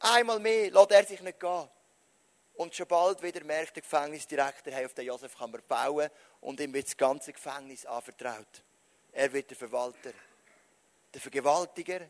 Einmal 0.00 0.40
mehr 0.40 0.70
lässt 0.70 0.90
er 0.90 1.04
sich 1.04 1.20
nicht 1.20 1.38
gehen. 1.38 1.68
Und 2.54 2.74
schon 2.74 2.86
bald 2.86 3.22
wieder 3.22 3.44
merkt 3.44 3.76
der 3.76 3.82
Gefängnisdirektor, 3.82 4.72
hey, 4.72 4.86
auf 4.86 4.94
den 4.94 5.06
Josef 5.06 5.36
kann 5.36 5.50
man 5.50 5.62
bauen 5.66 6.08
und 6.40 6.60
ihm 6.60 6.72
wird 6.72 6.86
das 6.86 6.96
ganze 6.96 7.32
Gefängnis 7.32 7.84
anvertraut. 7.84 8.62
Er 9.12 9.32
wird 9.32 9.50
der 9.50 9.56
Verwalter. 9.56 10.12
Der 11.12 11.20
Vergewaltiger 11.20 12.00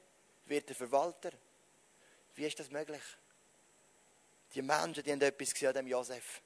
wird 0.47 0.69
der 0.69 0.77
Verwalter. 0.77 1.31
Wie 2.35 2.47
ist 2.47 2.59
das 2.59 2.71
möglich? 2.71 3.03
Die 4.55 4.63
Menschen, 4.63 5.03
die 5.03 5.13
haben 5.13 5.21
etwas 5.21 5.53
gesehen 5.53 5.69
an 5.69 5.75
dem 5.75 5.87
Josef. 5.87 6.43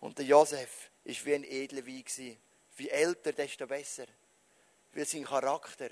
Und 0.00 0.18
der 0.18 0.24
Josef 0.24 0.90
ist 1.04 1.24
wie 1.24 1.34
ein 1.34 1.44
edler 1.44 1.86
Wein 1.86 2.04
gewesen. 2.04 2.38
Wie 2.76 2.88
älter, 2.88 3.32
desto 3.32 3.66
besser. 3.66 4.06
Weil 4.92 5.06
sein 5.06 5.24
Charakter 5.24 5.90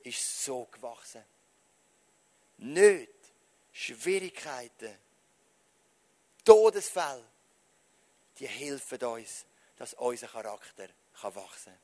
ist 0.00 0.44
so 0.44 0.66
gewachsen. 0.66 1.24
Nicht 2.62 3.10
Schwierigkeiten, 3.72 4.96
Todesfälle, 6.44 7.24
die 8.38 8.46
helfen 8.46 9.02
uns, 9.04 9.44
dass 9.76 9.94
unser 9.94 10.28
Charakter 10.28 10.88
wachsen 11.22 11.72
kann. 11.72 11.78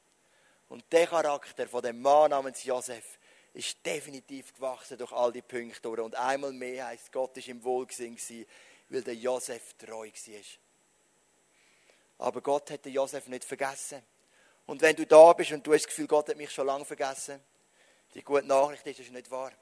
Und 0.69 0.85
der 0.93 1.07
Charakter 1.07 1.67
von 1.67 1.83
dem 1.83 2.01
Mann 2.01 2.31
namens 2.31 2.63
Josef 2.63 3.19
ist 3.55 3.85
definitiv 3.85 4.55
gewachsen 4.55 4.99
durch 4.99 5.11
all 5.13 5.33
die 5.33 5.43
Punkte. 5.43 5.89
Und 5.89 6.15
einmal 6.15 6.53
mehr 6.53 6.87
heißt 6.87 7.11
Gott 7.11 7.37
ist 7.37 7.49
im 7.49 7.63
Wohlgesinn 7.65 8.17
weil 8.91 9.03
der 9.03 9.17
Josef 9.17 9.75
treu 9.75 10.09
war. 10.09 10.43
Aber 12.19 12.41
Gott 12.41 12.71
hat 12.71 12.85
den 12.85 12.93
Josef 12.93 13.27
nicht 13.27 13.45
vergessen. 13.45 14.03
Und 14.67 14.81
wenn 14.83 14.95
du 14.95 15.07
da 15.07 15.33
bist 15.33 15.53
und 15.53 15.67
du 15.67 15.73
hast 15.73 15.83
das 15.83 15.89
Gefühl, 15.89 16.07
Gott 16.07 16.29
hat 16.29 16.37
mich 16.37 16.53
schon 16.53 16.67
lange 16.67 16.85
vergessen, 16.85 17.41
die 18.15 18.23
gute 18.23 18.47
Nachricht 18.47 18.87
ist, 18.87 19.01
es 19.01 19.07
ist 19.07 19.13
nicht 19.13 19.31
wahr. 19.31 19.53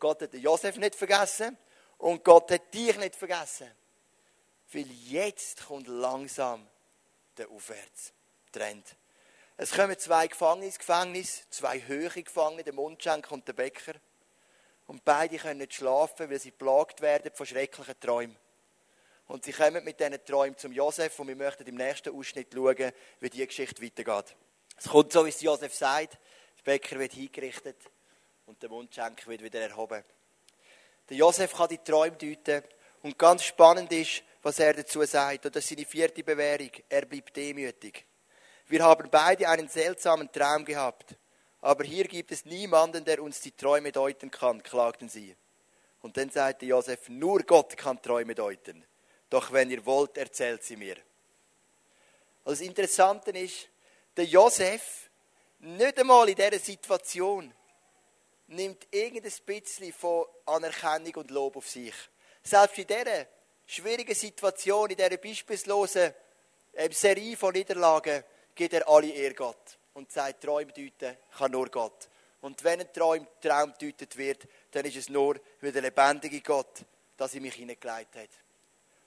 Gott 0.00 0.22
hat 0.22 0.32
den 0.32 0.40
Josef 0.40 0.76
nicht 0.76 0.96
vergessen 0.96 1.56
und 1.98 2.24
Gott 2.24 2.50
hat 2.50 2.72
dich 2.72 2.96
nicht 2.96 3.14
vergessen. 3.14 3.70
Weil 4.72 4.90
jetzt 4.90 5.66
kommt 5.66 5.86
langsam 5.86 6.66
der 7.36 7.48
Aufwärtstrend. 7.50 8.96
Es 9.56 9.72
kommen 9.72 9.98
zwei 9.98 10.26
Gefangene 10.26 10.70
Gefängnis, 10.70 11.44
zwei 11.50 11.82
höhere 11.86 12.22
Gefangene, 12.22 12.64
der 12.64 12.72
Mundschenk 12.72 13.30
und 13.30 13.46
der 13.46 13.52
Bäcker. 13.52 13.92
Und 14.86 15.04
beide 15.04 15.36
können 15.36 15.58
nicht 15.58 15.74
schlafen, 15.74 16.30
weil 16.30 16.40
sie 16.40 16.50
plagt 16.50 17.02
werden 17.02 17.30
von 17.34 17.46
schrecklichen 17.46 18.00
Träumen. 18.00 18.36
Und 19.26 19.44
sie 19.44 19.52
kommen 19.52 19.84
mit 19.84 20.00
diesen 20.00 20.24
Träumen 20.24 20.56
zum 20.56 20.72
Josef 20.72 21.18
und 21.20 21.28
wir 21.28 21.36
möchten 21.36 21.66
im 21.66 21.76
nächsten 21.76 22.16
Ausschnitt 22.16 22.48
schauen, 22.52 22.92
wie 23.20 23.30
die 23.30 23.46
Geschichte 23.46 23.82
weitergeht. 23.82 24.34
Es 24.76 24.88
kommt 24.88 25.12
so, 25.12 25.24
wie 25.24 25.28
es 25.28 25.40
Josef 25.40 25.74
sagt. 25.74 26.18
Der 26.58 26.62
Bäcker 26.64 26.98
wird 26.98 27.12
hingerichtet 27.12 27.76
und 28.50 28.60
der 28.60 28.68
Mundschenk 28.68 29.28
wird 29.28 29.44
wieder 29.44 29.60
erhoben. 29.60 30.02
Der 31.08 31.16
Josef 31.16 31.52
kann 31.52 31.68
die 31.68 31.78
Träume 31.78 32.16
deuten 32.16 32.64
und 33.00 33.16
ganz 33.16 33.44
spannend 33.44 33.92
ist, 33.92 34.24
was 34.42 34.58
er 34.58 34.74
dazu 34.74 35.04
sagt. 35.04 35.46
Und 35.46 35.54
das 35.54 35.62
ist 35.62 35.70
seine 35.70 35.86
vierte 35.86 36.24
Bewährung. 36.24 36.70
Er 36.88 37.06
bleibt 37.06 37.36
demütig. 37.36 38.04
Wir 38.66 38.82
haben 38.82 39.08
beide 39.08 39.48
einen 39.48 39.68
seltsamen 39.68 40.32
Traum 40.32 40.64
gehabt. 40.64 41.14
Aber 41.60 41.84
hier 41.84 42.08
gibt 42.08 42.32
es 42.32 42.44
niemanden, 42.44 43.04
der 43.04 43.22
uns 43.22 43.40
die 43.40 43.52
Träume 43.52 43.92
deuten 43.92 44.32
kann, 44.32 44.60
klagten 44.64 45.08
sie. 45.08 45.36
Und 46.02 46.16
dann 46.16 46.30
sagte 46.30 46.66
Josef, 46.66 47.08
nur 47.08 47.44
Gott 47.44 47.76
kann 47.76 48.02
Träume 48.02 48.34
deuten. 48.34 48.84
Doch 49.28 49.52
wenn 49.52 49.70
ihr 49.70 49.86
wollt, 49.86 50.18
erzählt 50.18 50.64
sie 50.64 50.74
mir. 50.74 50.96
Also 52.44 52.58
das 52.58 52.68
Interessante 52.68 53.30
ist, 53.30 53.68
der 54.16 54.24
Josef, 54.24 55.08
nicht 55.60 56.00
einmal 56.00 56.28
in 56.28 56.34
dieser 56.34 56.58
Situation, 56.58 57.54
nimmt 58.50 58.86
irgendein 58.90 59.32
bisschen 59.46 59.92
von 59.92 60.26
Anerkennung 60.46 61.14
und 61.16 61.30
Lob 61.30 61.56
auf 61.56 61.68
sich. 61.68 61.94
Selbst 62.42 62.78
in 62.78 62.86
dieser 62.86 63.26
schwierigen 63.66 64.14
Situation, 64.14 64.90
in 64.90 64.96
dieser 64.96 65.16
beispielslosen 65.16 66.12
ähm, 66.74 66.92
Serie 66.92 67.36
von 67.36 67.52
Niederlagen, 67.52 68.24
gibt 68.54 68.74
er 68.74 68.88
alle 68.88 69.10
Ehre 69.10 69.34
Gott 69.34 69.78
und 69.94 70.10
sagt, 70.10 70.42
Träume 70.42 70.72
deuten 70.72 71.16
kann 71.36 71.52
nur 71.52 71.68
Gott. 71.68 72.08
Und 72.40 72.62
wenn 72.64 72.80
ein 72.80 72.92
Traum, 72.92 73.26
Traum 73.40 73.74
deutet 73.80 74.16
wird, 74.16 74.48
dann 74.70 74.84
ist 74.84 74.96
es 74.96 75.08
nur, 75.08 75.38
weil 75.60 75.72
der 75.72 75.82
lebendige 75.82 76.40
Gott 76.40 76.84
das 77.16 77.34
in 77.34 77.42
mich 77.42 77.54
hineingelegt 77.54 78.16
hat. 78.16 78.30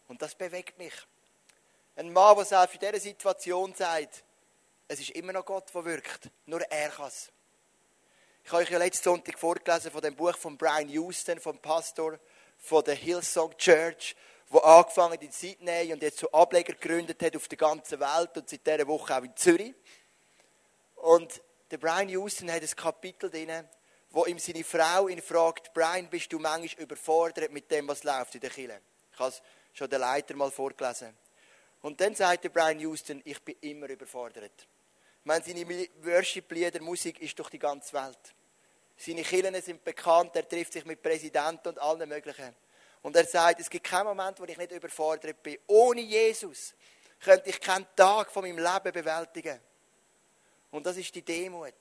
Und 0.07 0.21
das 0.21 0.35
bewegt 0.35 0.77
mich. 0.77 0.93
Ein 1.95 2.13
Mann, 2.13 2.35
der 2.35 2.45
selbst 2.45 2.75
in 2.75 2.79
dieser 2.79 2.99
Situation 2.99 3.73
sagt, 3.73 4.23
es 4.87 4.99
ist 4.99 5.11
immer 5.11 5.33
noch 5.33 5.45
Gott, 5.45 5.73
der 5.73 5.85
wirkt. 5.85 6.29
Nur 6.45 6.61
er 6.61 6.89
kann 6.89 7.07
es. 7.07 7.31
Ich 8.45 8.51
habe 8.51 8.61
euch 8.61 8.69
ja 8.69 8.77
letzten 8.77 9.05
Sonntag 9.05 9.39
vorgelesen 9.39 9.89
von 9.89 10.01
dem 10.01 10.15
Buch 10.17 10.35
von 10.35 10.57
Brian 10.57 10.89
Houston, 10.89 11.39
vom 11.39 11.57
Pastor 11.59 12.19
von 12.57 12.83
der 12.83 12.93
Hillsong 12.93 13.55
Church, 13.57 14.17
der 14.51 14.65
angefangen 14.65 15.17
in 15.21 15.31
Sydney 15.31 15.93
und 15.93 16.03
jetzt 16.03 16.19
so 16.19 16.29
Ableger 16.29 16.73
gegründet 16.73 17.23
hat 17.23 17.37
auf 17.37 17.47
der 17.47 17.57
ganzen 17.57 18.01
Welt 18.01 18.35
und 18.35 18.49
seit 18.49 18.67
dieser 18.67 18.85
Woche 18.85 19.17
auch 19.17 19.23
in 19.23 19.33
Zürich. 19.37 19.73
Und 20.95 21.41
der 21.71 21.77
Brian 21.77 22.09
Houston 22.09 22.51
hat 22.51 22.61
ein 22.61 22.75
Kapitel 22.75 23.29
drin, 23.29 23.65
wo 24.09 24.25
ihm 24.25 24.37
seine 24.37 24.65
Frau 24.65 25.07
ihn 25.07 25.21
fragt, 25.21 25.73
Brian, 25.73 26.09
bist 26.09 26.33
du 26.33 26.37
manchmal 26.37 26.83
überfordert 26.83 27.49
mit 27.49 27.71
dem, 27.71 27.87
was 27.87 28.03
läuft 28.03 28.35
in 28.35 28.41
der 28.41 28.49
Kirche? 28.49 28.81
Ich 29.13 29.19
habe 29.19 29.29
es 29.29 29.41
schon 29.71 29.89
der 29.89 29.99
Leiter 29.99 30.35
mal 30.35 30.51
vorgelesen. 30.51 31.17
Und 31.81 32.01
dann 32.01 32.13
sagt 32.13 32.43
der 32.43 32.49
Brian 32.49 32.79
Houston, 32.79 33.21
ich 33.23 33.41
bin 33.41 33.55
immer 33.61 33.87
überfordert. 33.89 34.67
Meine, 35.23 35.43
seine 35.43 35.87
Worship-Lieder, 36.01 36.81
Musik 36.81 37.21
ist 37.21 37.37
durch 37.39 37.49
die 37.49 37.59
ganze 37.59 37.93
Welt. 37.93 38.17
Seine 38.97 39.23
Kirchen 39.23 39.61
sind 39.61 39.83
bekannt, 39.83 40.35
er 40.35 40.47
trifft 40.47 40.73
sich 40.73 40.85
mit 40.85 41.01
Präsidenten 41.01 41.69
und 41.69 41.79
allen 41.79 42.07
möglichen. 42.07 42.55
Und 43.01 43.15
er 43.15 43.25
sagt, 43.25 43.59
es 43.59 43.69
gibt 43.69 43.85
keinen 43.85 44.05
Moment, 44.05 44.39
wo 44.39 44.45
ich 44.45 44.57
nicht 44.57 44.71
überfordert 44.71 45.41
bin. 45.43 45.57
Ohne 45.67 46.01
Jesus 46.01 46.73
könnte 47.19 47.49
ich 47.49 47.59
keinen 47.59 47.85
Tag 47.95 48.31
von 48.31 48.43
meinem 48.43 48.57
Leben 48.57 48.93
bewältigen. 48.93 49.59
Und 50.71 50.85
das 50.85 50.97
ist 50.97 51.13
die 51.13 51.21
Demut, 51.21 51.73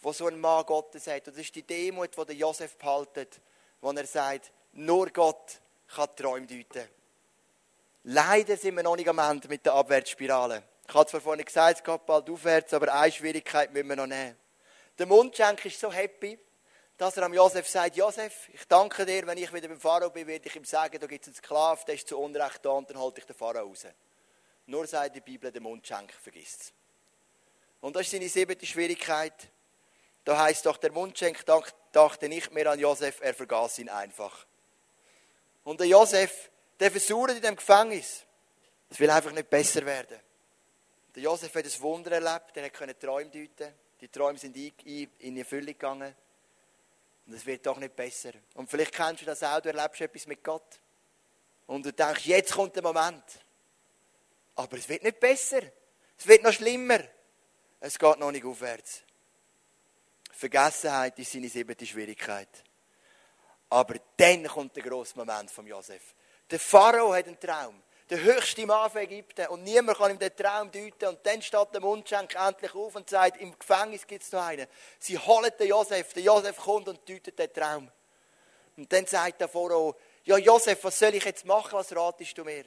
wo 0.00 0.12
so 0.12 0.26
ein 0.26 0.38
Mann 0.40 0.64
Gottes 0.66 1.06
hat. 1.06 1.28
Und 1.28 1.36
das 1.36 1.44
ist 1.44 1.54
die 1.54 1.62
Demut, 1.62 2.16
die 2.16 2.24
der 2.24 2.34
Josef 2.34 2.76
behaltet, 2.76 3.40
wo 3.80 3.90
er 3.90 4.06
sagt, 4.06 4.50
nur 4.72 5.10
Gott 5.10 5.60
kann 5.94 6.16
Träume 6.16 6.46
deuten. 6.46 6.88
Leider 8.04 8.56
sind 8.56 8.76
wir 8.76 8.82
noch 8.82 8.96
nicht 8.96 9.08
am 9.08 9.18
Ende 9.18 9.48
mit 9.48 9.64
der 9.64 9.74
Abwärtsspirale. 9.74 10.62
Ich 10.86 10.94
habe 10.94 11.08
zwar 11.08 11.20
vorhin 11.20 11.44
gesagt, 11.44 11.78
es 11.78 11.84
geht 11.84 12.06
bald 12.06 12.28
aufwärts, 12.28 12.74
aber 12.74 12.92
eine 12.92 13.10
Schwierigkeit 13.10 13.72
müssen 13.72 13.88
wir 13.88 13.96
noch 13.96 14.06
nehmen. 14.06 14.36
Der 14.98 15.06
Mundschenk 15.06 15.64
ist 15.64 15.80
so 15.80 15.90
happy, 15.92 16.38
dass 16.96 17.16
er 17.16 17.24
am 17.24 17.34
Josef 17.34 17.68
sagt, 17.68 17.96
Josef, 17.96 18.48
ich 18.52 18.64
danke 18.68 19.04
dir, 19.04 19.26
wenn 19.26 19.38
ich 19.38 19.52
wieder 19.52 19.66
beim 19.66 19.80
Pharao 19.80 20.10
bin, 20.10 20.26
werde 20.26 20.46
ich 20.46 20.54
ihm 20.54 20.64
sagen, 20.64 20.98
da 21.00 21.06
gibt 21.06 21.22
es 21.22 21.28
einen 21.28 21.36
Sklaven, 21.36 21.84
der 21.86 21.94
ist 21.96 22.08
zu 22.08 22.18
Unrecht 22.18 22.64
da 22.64 22.70
und 22.70 22.88
dann 22.88 22.98
halte 22.98 23.20
ich 23.20 23.26
den 23.26 23.34
Pharao 23.34 23.66
raus. 23.66 23.86
Nur 24.66 24.86
sagt 24.86 25.16
die 25.16 25.20
Bibel, 25.20 25.50
der 25.50 25.60
Mundschenk 25.60 26.12
vergisst 26.12 26.60
es. 26.60 26.72
Und 27.80 27.96
das 27.96 28.02
ist 28.02 28.12
seine 28.12 28.28
siebte 28.28 28.64
Schwierigkeit. 28.64 29.34
Da 30.24 30.38
heißt 30.38 30.64
doch, 30.64 30.76
der 30.76 30.92
Mundschenk 30.92 31.44
dachte 31.92 32.28
nicht 32.28 32.52
mehr 32.52 32.70
an 32.70 32.78
Josef, 32.78 33.20
er 33.20 33.34
vergaß 33.34 33.80
ihn 33.80 33.88
einfach. 33.88 34.46
Und 35.64 35.80
der 35.80 35.86
Josef, 35.86 36.50
der 36.78 36.90
versucht 36.90 37.32
in 37.32 37.42
dem 37.42 37.56
Gefängnis. 37.56 38.22
Es 38.88 39.00
will 39.00 39.10
einfach 39.10 39.32
nicht 39.32 39.50
besser 39.50 39.84
werden. 39.84 40.18
Der 41.14 41.22
Josef 41.22 41.54
hat 41.54 41.64
ein 41.64 41.80
Wunder 41.80 42.12
erlebt, 42.12 42.56
er 42.56 42.70
konnte 42.70 42.98
Träume 42.98 43.30
deuten. 43.30 43.72
Die 44.00 44.08
Träume 44.08 44.38
sind 44.38 44.56
in 44.56 45.36
Erfüllung 45.36 45.66
gegangen. 45.66 46.14
Und 47.26 47.32
es 47.32 47.46
wird 47.46 47.64
doch 47.64 47.78
nicht 47.78 47.94
besser. 47.94 48.32
Und 48.54 48.68
vielleicht 48.68 48.92
kennst 48.92 49.22
du 49.22 49.26
das 49.26 49.42
auch, 49.42 49.60
du 49.60 49.68
erlebst 49.68 50.00
etwas 50.00 50.26
mit 50.26 50.42
Gott. 50.42 50.80
Und 51.66 51.86
du 51.86 51.92
denkst, 51.92 52.26
jetzt 52.26 52.52
kommt 52.52 52.74
der 52.76 52.82
Moment. 52.82 53.24
Aber 54.56 54.76
es 54.76 54.88
wird 54.88 55.04
nicht 55.04 55.20
besser. 55.20 55.62
Es 56.18 56.26
wird 56.26 56.42
noch 56.42 56.52
schlimmer. 56.52 57.00
Es 57.80 57.98
geht 57.98 58.18
noch 58.18 58.30
nicht 58.30 58.44
aufwärts. 58.44 59.02
Vergessenheit 60.32 61.18
ist 61.18 61.32
seine 61.32 61.48
siebte 61.48 61.86
Schwierigkeit. 61.86 62.48
Aber 63.70 63.94
dann 64.16 64.46
kommt 64.46 64.76
der 64.76 64.82
grosse 64.82 65.16
Moment 65.16 65.50
von 65.50 65.66
Josef. 65.66 66.14
Der 66.50 66.60
Pharao 66.60 67.14
hat 67.14 67.26
einen 67.26 67.40
Traum. 67.40 67.82
Der 68.10 68.20
höchste 68.22 68.66
Mann 68.66 68.90
von 68.90 69.00
Ägypten. 69.00 69.46
Und 69.48 69.62
niemand 69.62 69.98
kann 69.98 70.10
ihm 70.10 70.18
den 70.18 70.34
Traum 70.36 70.70
deuten. 70.70 71.08
Und 71.08 71.18
dann 71.24 71.40
steht 71.40 71.72
der 71.72 71.80
Mundschenk 71.80 72.34
endlich 72.34 72.74
auf 72.74 72.94
und 72.96 73.08
sagt, 73.08 73.40
im 73.40 73.58
Gefängnis 73.58 74.06
gibt 74.06 74.22
es 74.22 74.32
noch 74.32 74.42
einen. 74.42 74.66
Sie 74.98 75.18
holen 75.18 75.50
den 75.58 75.68
Josef. 75.68 76.12
Der 76.12 76.22
Josef 76.22 76.56
kommt 76.56 76.88
und 76.88 77.08
deutet 77.08 77.38
den 77.38 77.52
Traum. 77.52 77.90
Und 78.76 78.92
dann 78.92 79.06
sagt 79.06 79.40
der 79.40 79.48
Pharao, 79.48 79.96
ja 80.24 80.36
Josef, 80.36 80.82
was 80.84 80.98
soll 80.98 81.14
ich 81.14 81.24
jetzt 81.24 81.46
machen? 81.46 81.72
Was 81.72 81.94
ratest 81.94 82.36
du 82.36 82.44
mir? 82.44 82.64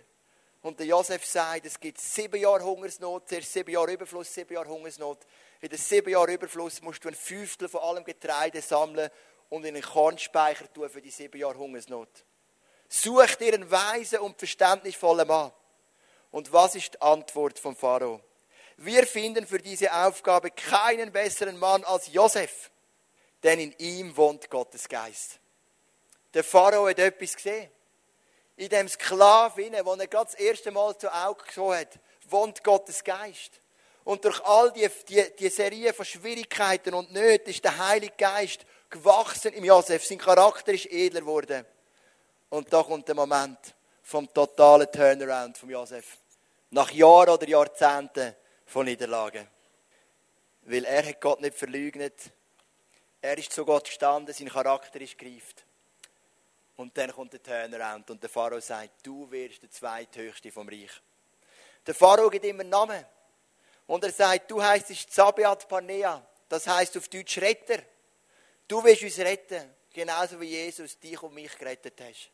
Und 0.62 0.80
der 0.80 0.88
Josef 0.88 1.26
sagt, 1.26 1.66
es 1.66 1.80
gibt 1.80 2.00
sieben 2.00 2.42
Jahre 2.42 2.64
Hungersnot, 2.64 3.30
zuerst 3.30 3.54
sieben 3.54 3.72
Jahre 3.72 3.94
Überfluss, 3.94 4.34
sieben 4.34 4.54
Jahre 4.54 4.70
Hungersnot. 4.70 5.20
In 5.62 5.70
den 5.70 5.78
sieben 5.78 6.10
Jahren 6.10 6.34
Überfluss 6.34 6.82
musst 6.82 7.04
du 7.04 7.10
ein 7.10 7.16
Fünftel 7.16 7.70
von 7.70 7.82
allem 7.82 8.04
Getreide 8.04 8.62
sammeln 8.62 9.10
und 9.50 9.66
in 9.66 9.76
einen 9.76 9.84
Kornspeicher 9.84 10.72
tun 10.74 10.90
für 10.90 11.02
die 11.02 11.12
sieben 11.12 11.40
Jahre 11.40 11.58
Hungersnot. 11.58 12.10
Such 12.90 13.36
dir 13.36 13.54
einen 13.54 13.70
weisen 13.70 14.20
und 14.20 14.38
verständnisvollen 14.38 15.28
Mann. 15.28 15.52
Und 16.32 16.52
was 16.54 16.76
ist 16.76 16.94
die 16.94 17.02
Antwort 17.02 17.60
vom 17.60 17.76
Pharao? 17.76 18.22
Wir 18.78 19.08
finden 19.08 19.48
für 19.48 19.58
diese 19.58 19.92
Aufgabe 19.92 20.52
keinen 20.52 21.12
besseren 21.12 21.58
Mann 21.58 21.84
als 21.84 22.12
Josef, 22.14 22.70
denn 23.44 23.60
in 23.60 23.74
ihm 23.80 24.16
wohnt 24.16 24.50
Gottes 24.50 24.88
Geist. 24.88 25.40
Der 26.34 26.44
Pharao 26.44 26.88
hat 26.88 27.00
etwas 27.00 27.36
gesehen. 27.36 27.72
In 28.56 28.70
dem 28.70 28.88
Sklaven, 28.88 29.74
wo 29.84 29.94
er 29.94 30.08
gerade 30.08 30.32
das 30.32 30.36
erste 30.36 30.72
Mal 30.72 30.98
zu 30.98 31.14
Augen 31.14 31.44
gesehen 31.46 31.74
hat, 31.74 32.00
wohnt 32.30 32.64
Gottes 32.64 33.04
Geist. 33.04 33.62
Und 34.04 34.24
durch 34.24 34.44
all 34.46 34.72
die, 34.72 34.90
die, 35.10 35.36
die 35.38 35.50
Serie 35.50 35.94
von 35.94 36.06
Schwierigkeiten 36.06 36.94
und 36.94 37.12
Nöten 37.12 37.50
ist 37.50 37.64
der 37.64 37.78
Heilige 37.78 38.14
Geist 38.18 38.66
gewachsen 38.90 39.54
im 39.54 39.66
Josef. 39.66 40.06
Sein 40.06 40.18
Charakter 40.18 40.74
ist 40.74 40.86
edler 40.86 41.22
geworden. 41.22 41.66
Und 42.50 42.72
da 42.72 42.84
kommt 42.84 43.08
der 43.08 43.16
Moment 43.16 43.60
vom 44.04 44.32
totalen 44.34 44.92
Turnaround 44.92 45.58
von 45.58 45.70
Josef. 45.70 46.18
Nach 46.70 46.90
Jahren 46.92 47.30
oder 47.30 47.48
Jahrzehnten 47.48 48.36
von 48.66 48.86
Niederlagen. 48.86 49.48
Weil 50.62 50.86
er 50.86 51.06
hat 51.06 51.22
Gott 51.22 51.42
nicht 51.42 51.58
verleugnet. 51.58 52.32
Er 53.22 53.38
ist 53.38 53.52
zu 53.52 53.66
Gott 53.66 53.86
gestanden, 53.86 54.34
sein 54.34 54.50
Charakter 54.50 55.02
ist 55.02 55.18
gereift. 55.18 55.66
Und 56.76 56.98
dann 56.98 57.12
kommt 57.12 57.34
der 57.34 57.42
Turnaround 57.42 58.10
und 58.12 58.22
der 58.22 58.30
Pharao 58.30 58.60
sagt, 58.60 59.06
du 59.06 59.30
wirst 59.32 59.64
der 59.64 59.72
zweithöchste 59.72 60.52
vom 60.52 60.70
Reich. 60.70 61.02
Der 61.86 61.96
Pharao 61.96 62.30
gibt 62.30 62.46
immer 62.46 62.62
einen 62.62 62.70
Namen. 62.70 63.06
Und 63.88 64.04
er 64.04 64.12
sagt, 64.12 64.52
du 64.52 64.62
heißt 64.62 65.12
Zabiat 65.12 65.68
Panea. 65.68 66.26
Das 66.48 66.68
heißt 66.68 66.98
auf 66.98 67.08
Deutsch 67.08 67.40
Retter. 67.40 67.82
Du 68.68 68.84
wirst 68.84 69.04
uns 69.04 69.18
retten. 69.20 69.74
Genauso 69.92 70.40
wie 70.40 70.48
Jesus 70.48 71.00
dich 71.00 71.22
und 71.24 71.34
mich 71.34 71.58
gerettet 71.58 72.00
hast. 72.02 72.30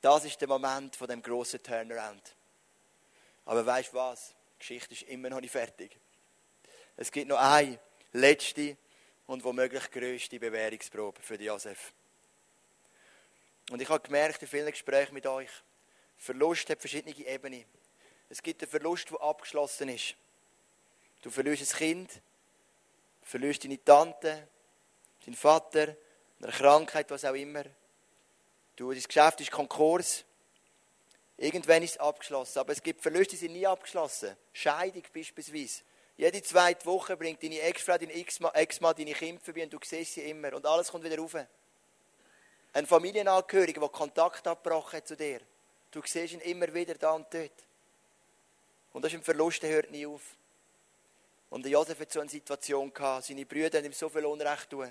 Das 0.00 0.24
ist 0.24 0.40
der 0.40 0.48
Moment 0.48 0.96
von 0.96 1.08
dem 1.08 1.22
großen 1.22 1.62
Turnaround. 1.62 2.34
Aber 3.44 3.64
weißt 3.64 3.92
du 3.92 3.96
was? 3.96 4.34
Die 4.54 4.58
Geschichte 4.58 4.94
ist 4.94 5.02
immer 5.02 5.30
noch 5.30 5.40
nicht 5.40 5.50
fertig. 5.50 5.98
Es 6.96 7.10
gibt 7.10 7.28
noch 7.28 7.38
eine 7.38 7.78
letzte 8.12 8.76
und 9.26 9.44
womöglich 9.44 9.90
größte 9.90 10.38
Bewährungsprobe 10.38 11.20
für 11.22 11.40
Josef. 11.40 11.92
Und 13.70 13.80
ich 13.80 13.88
habe 13.88 14.00
gemerkt 14.00 14.42
in 14.42 14.48
vielen 14.48 14.70
Gesprächen 14.70 15.14
mit 15.14 15.26
euch, 15.26 15.50
Verlust 16.16 16.68
hat 16.68 16.80
verschiedene 16.80 17.16
Ebenen. 17.16 17.64
Es 18.28 18.42
gibt 18.42 18.62
einen 18.62 18.70
Verlust, 18.70 19.10
der 19.10 19.20
abgeschlossen 19.20 19.88
ist. 19.88 20.14
Du 21.22 21.30
verlierst 21.30 21.72
ein 21.72 21.78
Kind, 21.78 22.22
verlierst 23.22 23.64
deine 23.64 23.82
Tante, 23.82 24.48
deinen 25.24 25.34
Vater, 25.34 25.96
eine 26.42 26.52
Krankheit, 26.52 27.10
was 27.10 27.24
auch 27.24 27.34
immer. 27.34 27.64
Du, 28.80 28.90
dein 28.90 29.02
Geschäft 29.02 29.42
ist 29.42 29.50
Konkurs. 29.50 30.24
Irgendwann 31.36 31.82
ist 31.82 31.90
es 31.90 31.98
abgeschlossen. 31.98 32.60
Aber 32.60 32.72
es 32.72 32.82
gibt 32.82 33.02
Verluste, 33.02 33.32
die 33.32 33.36
sind 33.36 33.52
nie 33.52 33.66
abgeschlossen. 33.66 34.34
Scheidung 34.54 35.02
beispielsweise. 35.12 35.82
Jede 36.16 36.42
zweite 36.42 36.86
Woche 36.86 37.14
bringt 37.14 37.42
deine 37.42 37.60
Ex-Frau, 37.60 37.98
dein 37.98 38.08
Ex-Mann 38.08 38.94
deine 38.96 39.12
Kinder 39.12 39.38
vorbei 39.42 39.64
und 39.64 39.72
du 39.74 39.78
siehst 39.84 40.14
sie 40.14 40.22
immer. 40.22 40.54
Und 40.54 40.64
alles 40.64 40.88
kommt 40.88 41.04
wieder 41.04 41.18
rauf. 41.18 41.36
Ein 42.72 42.86
Familienangehöriger, 42.86 43.80
der 43.80 43.90
Kontakt 43.90 44.48
abgebrochen 44.48 44.96
hat 44.96 45.06
zu 45.06 45.14
dir. 45.14 45.42
Du 45.90 46.00
siehst 46.02 46.32
ihn 46.32 46.40
immer 46.40 46.72
wieder 46.72 46.94
da 46.94 47.10
und 47.10 47.26
dort. 47.34 47.52
Und 48.94 49.04
das 49.04 49.12
ist 49.12 49.18
ein 49.18 49.24
Verlust, 49.24 49.62
der 49.62 49.72
hört 49.72 49.90
nie 49.90 50.06
auf. 50.06 50.22
Und 51.50 51.66
Josef 51.66 52.00
hat 52.00 52.10
so 52.10 52.20
eine 52.20 52.30
Situation 52.30 52.94
gehabt. 52.94 53.26
Seine 53.26 53.44
Brüder 53.44 53.76
haben 53.76 53.84
ihm 53.84 53.92
so 53.92 54.08
viel 54.08 54.24
Unrecht 54.24 54.70
tun. 54.70 54.90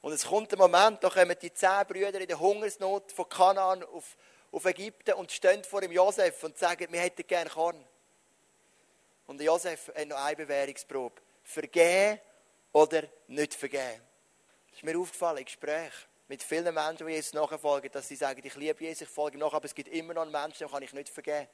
Und 0.00 0.12
es 0.12 0.26
kommt 0.26 0.52
ein 0.52 0.58
Moment, 0.58 1.02
da 1.02 1.10
kommen 1.10 1.36
die 1.40 1.52
zehn 1.52 1.86
Brüder 1.86 2.20
in 2.20 2.28
der 2.28 2.38
Hungersnot 2.38 3.10
von 3.12 3.28
Kanaan 3.28 3.82
auf, 3.82 4.16
auf 4.52 4.64
Ägypten 4.64 5.14
und 5.14 5.32
stehen 5.32 5.64
vor 5.64 5.80
dem 5.80 5.92
Josef 5.92 6.42
und 6.44 6.56
sagen, 6.56 6.86
wir 6.90 7.00
hätten 7.00 7.26
gerne 7.26 7.50
Korn. 7.50 7.84
Und 9.26 9.40
Josef 9.42 9.92
hat 9.94 10.08
noch 10.08 10.24
eine 10.24 10.36
Bewährungsprobe. 10.36 11.20
Vergehen 11.42 12.20
oder 12.72 13.02
nicht 13.26 13.54
vergehen. 13.54 14.00
Das 14.70 14.78
ist 14.78 14.84
mir 14.84 14.98
aufgefallen 14.98 15.38
im 15.38 15.44
Gespräch 15.44 15.92
mit 16.28 16.42
vielen 16.42 16.74
Menschen, 16.74 17.06
die 17.06 17.14
Jesus 17.14 17.32
nachfolgen, 17.32 17.90
dass 17.90 18.06
sie 18.06 18.16
sagen, 18.16 18.40
ich 18.44 18.54
liebe 18.54 18.84
Jesus, 18.84 19.02
ich 19.02 19.08
folge 19.08 19.36
ihm 19.36 19.40
nach, 19.40 19.52
aber 19.54 19.64
es 19.64 19.74
gibt 19.74 19.88
immer 19.88 20.14
noch 20.14 20.22
einen 20.22 20.30
Menschen, 20.30 20.58
dem 20.58 20.70
kann 20.70 20.82
ich 20.82 20.92
nicht 20.92 21.08
vergeben. 21.08 21.48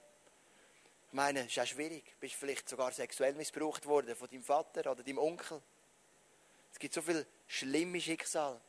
Ich 1.07 1.13
meine, 1.13 1.41
es 1.41 1.47
ist 1.47 1.61
auch 1.61 1.67
schwierig. 1.67 2.05
Du 2.05 2.19
bist 2.19 2.35
vielleicht 2.35 2.69
sogar 2.69 2.91
sexuell 2.91 3.35
missbraucht 3.35 3.87
worden 3.87 4.17
von 4.17 4.29
deinem 4.29 4.43
Vater 4.43 4.91
oder 4.91 5.03
deinem 5.05 5.19
Onkel. 5.19 5.63
Es 6.75 6.79
gibt 6.81 6.93
so 6.93 7.03
viele 7.03 7.25
schlimme 7.47 8.01
Schicksale. 8.01 8.61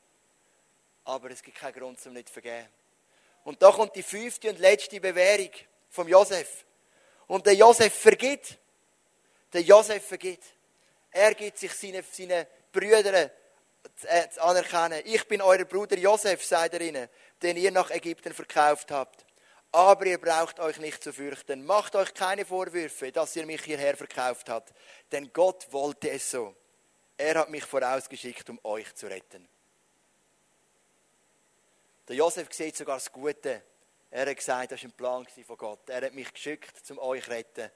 Aber 1.05 1.31
es 1.31 1.41
gibt 1.41 1.57
keinen 1.57 1.73
Grund 1.73 1.99
zum 1.99 2.13
nicht 2.13 2.29
vergeben. 2.29 2.69
Und 3.43 3.59
da 3.63 3.71
kommt 3.71 3.95
die 3.95 4.03
fünfte 4.03 4.51
und 4.51 4.59
letzte 4.59 5.01
Bewährung 5.01 5.49
vom 5.89 6.07
Josef. 6.07 6.65
Und 7.25 7.47
der 7.47 7.55
Josef 7.55 7.95
vergibt. 7.95 8.59
Der 9.51 9.61
Josef 9.61 10.05
vergibt. 10.05 10.43
Er 11.09 11.33
gibt 11.33 11.57
sich 11.57 11.73
seinen, 11.73 12.03
seinen 12.11 12.45
Brüdern 12.71 13.31
äh, 14.03 14.29
zu 14.29 14.43
anerkennen. 14.43 15.01
Ich 15.05 15.27
bin 15.27 15.41
euer 15.41 15.65
Bruder 15.65 15.97
Josef, 15.97 16.45
sagt 16.45 16.75
er 16.75 16.81
ihnen, 16.81 17.09
den 17.41 17.57
ihr 17.57 17.71
nach 17.71 17.89
Ägypten 17.89 18.35
verkauft 18.35 18.91
habt. 18.91 19.25
Aber 19.71 20.05
ihr 20.05 20.21
braucht 20.21 20.59
euch 20.59 20.77
nicht 20.77 21.03
zu 21.03 21.11
fürchten. 21.11 21.65
Macht 21.65 21.95
euch 21.95 22.13
keine 22.13 22.45
Vorwürfe, 22.45 23.11
dass 23.11 23.35
ihr 23.35 23.47
mich 23.47 23.63
hierher 23.63 23.97
verkauft 23.97 24.47
habt. 24.47 24.73
Denn 25.11 25.33
Gott 25.33 25.65
wollte 25.71 26.11
es 26.11 26.29
so. 26.29 26.55
Er 27.17 27.39
hat 27.39 27.49
mich 27.49 27.63
vorausgeschickt, 27.63 28.49
um 28.49 28.59
euch 28.63 28.93
zu 28.95 29.07
retten. 29.07 29.47
Der 32.07 32.15
Josef 32.15 32.53
sieht 32.53 32.75
sogar 32.75 32.97
das 32.97 33.11
Gute. 33.11 33.63
Er 34.11 34.29
hat 34.29 34.37
gesagt, 34.37 34.71
das 34.71 34.83
war 34.83 34.89
ein 34.89 34.93
Plan 34.93 35.27
von 35.45 35.57
Gott. 35.57 35.89
Er 35.89 36.05
hat 36.05 36.13
mich 36.13 36.31
geschickt, 36.31 36.73
um 36.91 36.99
euch 36.99 37.23
zu 37.23 37.31
retten. 37.31 37.71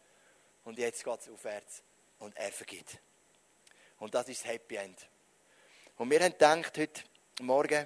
Und 0.66 0.78
jetzt 0.78 1.04
geht 1.04 1.20
es 1.20 1.30
aufwärts. 1.30 1.84
Und 2.20 2.36
er 2.38 2.52
vergibt. 2.52 3.00
Und 4.00 4.14
das 4.14 4.28
ist 4.28 4.44
das 4.44 4.52
Happy 4.52 4.76
End. 4.76 5.08
Und 5.98 6.10
wir 6.12 6.20
haben 6.20 6.32
gedacht, 6.32 6.78
heute 6.78 7.04
Morgen, 7.42 7.86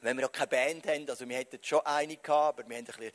wenn 0.00 0.16
wir 0.16 0.24
noch 0.24 0.32
keine 0.32 0.48
Band 0.48 0.86
haben, 0.86 1.08
also 1.08 1.28
wir 1.28 1.36
hätten 1.36 1.58
schon 1.62 1.84
eine 1.86 2.16
gehabt, 2.16 2.60
aber 2.60 2.68
wir 2.68 2.76
haben 2.76 2.84
ein, 2.84 2.86
bisschen, 2.86 3.12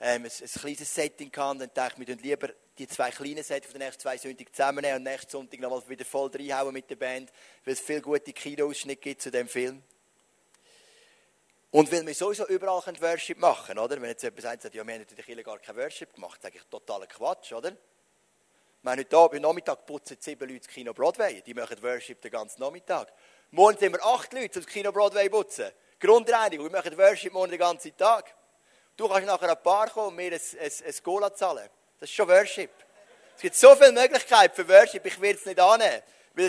ähm, 0.00 0.24
ein, 0.24 0.30
ein 0.30 0.60
kleines 0.60 0.94
Setting 0.94 1.30
gehabt 1.30 1.60
dann 1.60 1.70
dachte 1.74 2.02
ich, 2.02 2.08
wir 2.08 2.16
lieber 2.16 2.50
die 2.78 2.86
zwei 2.86 3.10
kleinen 3.10 3.42
Sets 3.42 3.66
von 3.66 3.74
den 3.74 3.86
nächsten 3.86 4.02
zwei 4.02 4.16
Sonntagen 4.16 4.52
zusammennehmen 4.52 4.98
und 4.98 5.02
nächsten 5.04 5.30
Sonntag 5.30 5.60
nochmal 5.60 5.82
wieder 5.88 6.04
voll 6.04 6.30
reinhauen 6.32 6.72
mit 6.72 6.88
der 6.88 6.96
Band, 6.96 7.32
weil 7.64 7.74
es 7.74 7.80
viele 7.80 8.00
gute 8.00 8.32
Kinoausschnitte 8.32 9.00
gibt 9.00 9.22
zu 9.22 9.30
dem 9.30 9.48
Film. 9.48 9.82
Und 11.70 11.92
weil 11.92 12.06
wir 12.06 12.14
sowieso 12.14 12.46
überall 12.46 12.82
Worship 13.00 13.38
machen 13.38 13.66
können, 13.66 13.80
oder? 13.80 14.00
Wenn 14.00 14.08
jetzt 14.08 14.22
jemand 14.22 14.40
sagt, 14.40 14.74
ja, 14.74 14.86
wir 14.86 14.94
haben 14.94 15.06
Kirche 15.06 15.42
gar 15.42 15.58
kein 15.58 15.76
Worship 15.76 16.14
gemacht, 16.14 16.40
sage 16.40 16.56
ich, 16.56 16.64
totaler 16.64 17.06
Quatsch, 17.06 17.52
oder? 17.52 17.70
Ich 17.70 18.84
meine, 18.84 19.02
heute 19.02 19.16
Abend, 19.16 19.42
Nachmittag 19.42 19.84
putzen 19.84 20.16
sieben 20.20 20.48
Leute 20.48 20.60
das 20.60 20.68
Kino 20.68 20.94
Broadway. 20.94 21.42
Die 21.42 21.52
machen 21.52 21.82
Worship 21.82 22.22
den 22.22 22.30
ganzen 22.30 22.60
Nachmittag. 22.60 23.12
Morgen 23.50 23.76
sind 23.76 23.92
wir 23.92 24.06
acht 24.06 24.32
Leute, 24.32 24.60
das 24.60 24.66
Kino 24.66 24.92
Broadway 24.92 25.28
putzen. 25.28 25.70
Grundreinigung, 26.00 26.66
wir 26.66 26.72
machen 26.72 26.96
Worship 26.96 27.32
morgen 27.32 27.50
den 27.50 27.58
ganzen 27.58 27.94
Tag. 27.96 28.34
Du 28.96 29.08
kannst 29.08 29.26
nachher 29.26 29.50
ein 29.50 29.62
Paar 29.62 29.90
kommen 29.90 30.08
und 30.08 30.16
mir 30.16 30.32
ein, 30.32 30.40
ein, 30.60 30.72
ein 30.86 31.02
Cola 31.02 31.34
zahlen. 31.34 31.68
Das 32.00 32.08
ist 32.08 32.14
schon 32.14 32.28
Worship. 32.28 32.70
Es 33.36 33.42
gibt 33.42 33.54
so 33.54 33.74
viele 33.76 33.92
Möglichkeiten 33.92 34.54
für 34.54 34.68
Worship, 34.68 35.04
ich 35.06 35.20
werde 35.20 35.38
es 35.38 35.46
nicht 35.46 35.60
annehmen. 35.60 36.02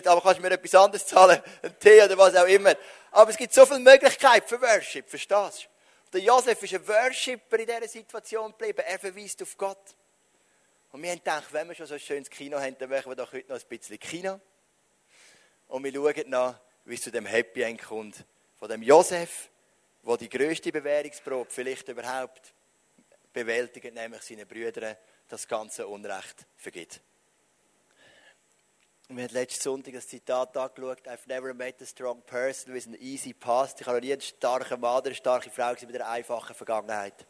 Aber 0.06 0.22
kannst 0.22 0.38
du 0.38 0.42
mir 0.42 0.52
etwas 0.52 0.76
anderes 0.76 1.06
zahlen, 1.06 1.42
einen 1.62 1.80
Tee 1.80 2.02
oder 2.04 2.18
was 2.18 2.36
auch 2.36 2.48
immer. 2.48 2.76
Aber 3.12 3.32
es 3.32 3.38
gibt 3.38 3.54
so 3.54 3.66
viele 3.66 3.80
Möglichkeiten 3.80 4.48
für 4.48 4.62
Worship, 4.62 5.10
verstehst 5.10 5.64
du? 5.64 5.70
Der 6.12 6.22
Josef 6.22 6.62
ist 6.64 6.74
ein 6.74 6.88
Worshipper 6.88 7.60
in 7.60 7.68
dieser 7.68 7.88
Situation 7.88 8.52
geblieben. 8.52 8.84
Er 8.86 8.98
verweist 8.98 9.42
auf 9.44 9.56
Gott. 9.58 9.96
Und 10.92 11.04
wir 11.04 11.12
haben 11.12 11.20
gedacht, 11.20 11.46
wenn 11.52 11.68
wir 11.68 11.76
schon 11.76 11.86
so 11.86 11.94
ein 11.94 12.00
schönes 12.00 12.30
Kino 12.30 12.60
haben, 12.60 12.76
dann 12.80 12.90
machen 12.90 13.12
wir 13.12 13.16
doch 13.16 13.32
heute 13.32 13.48
noch 13.52 13.60
ein 13.62 13.68
bisschen 13.68 14.00
Kino. 14.00 14.40
Und 15.68 15.84
wir 15.84 15.94
schauen 15.94 16.30
nach, 16.30 16.60
wie 16.86 16.96
es 16.96 17.02
zu 17.02 17.12
dem 17.12 17.28
Happy 17.28 17.62
End 17.62 17.82
kommt. 17.84 18.26
Von 18.58 18.70
dem 18.70 18.82
Josef, 18.82 19.50
der 20.04 20.18
die 20.18 20.30
grösste 20.30 20.72
Bewährungsprobe 20.72 21.50
vielleicht 21.50 21.88
überhaupt 21.88 22.54
bewältigt, 23.32 23.94
nämlich 23.94 24.24
seinen 24.24 24.48
Brüdern 24.48 24.98
das 25.30 25.48
ganze 25.48 25.88
Unrecht 25.88 26.46
vergibt. 26.58 27.02
Wir 29.08 29.24
haben 29.24 29.34
letzten 29.34 29.64
Sonntag 29.64 29.94
das 29.94 30.08
Zitat 30.08 30.56
angeschaut. 30.56 31.08
I've 31.08 31.28
never 31.28 31.54
met 31.54 31.82
a 31.82 31.86
strong 31.86 32.22
person 32.22 32.74
with 32.74 32.86
an 32.86 32.96
easy 32.96 33.34
past. 33.34 33.82
Ich 33.82 33.88
habe 33.88 33.98
noch 33.98 34.04
nie 34.04 34.12
einen 34.12 34.22
starken 34.22 34.80
Mann 34.80 34.98
oder 34.98 35.08
eine 35.08 35.16
starke 35.16 35.50
Frau 35.50 35.72
mit 35.72 35.96
einer 35.96 36.08
einfachen 36.08 36.56
Vergangenheit. 36.56 37.26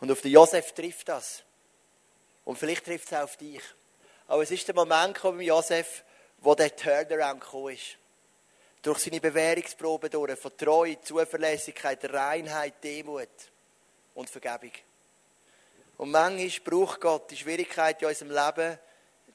Und 0.00 0.10
auf 0.10 0.20
den 0.20 0.32
Josef 0.32 0.72
trifft 0.72 1.08
das. 1.08 1.44
Und 2.44 2.58
vielleicht 2.58 2.84
trifft 2.84 3.06
es 3.06 3.12
auch 3.12 3.22
auf 3.22 3.36
dich. 3.36 3.62
Aber 4.26 4.42
es 4.42 4.50
ist 4.50 4.66
der 4.66 4.74
Moment 4.74 5.14
gekommen 5.14 5.40
Josef, 5.40 6.04
wo 6.38 6.54
der 6.54 6.74
Turnaround 6.74 7.40
gekommen 7.40 7.74
ist. 7.74 7.98
Durch 8.82 8.98
seine 8.98 9.20
Bewährungsprobe 9.20 10.10
durch, 10.10 10.38
von 10.38 10.56
Treue, 10.56 11.00
Zuverlässigkeit, 11.00 12.04
Reinheit, 12.12 12.82
Demut 12.82 13.28
und 14.14 14.28
Vergebung. 14.28 14.72
Und 15.98 16.10
manchmal 16.10 16.50
braucht 16.64 17.00
Gott 17.00 17.30
die 17.30 17.36
Schwierigkeit 17.36 18.00
in 18.02 18.08
unserem 18.08 18.30
Leben, 18.30 18.78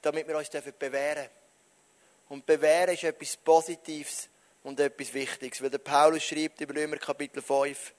damit 0.01 0.27
wir 0.27 0.37
uns 0.37 0.49
bewähren 0.49 1.15
dürfen. 1.15 1.29
Und 2.29 2.45
bewähren 2.45 2.93
ist 2.93 3.03
etwas 3.03 3.35
Positives 3.37 4.29
und 4.63 4.79
etwas 4.79 5.13
Wichtiges. 5.13 5.61
Weil 5.61 5.69
der 5.69 5.79
Paulus 5.79 6.23
schreibt 6.23 6.61
im 6.61 6.69
Römer 6.69 6.97
Kapitel 6.97 7.41
5, 7.41 7.93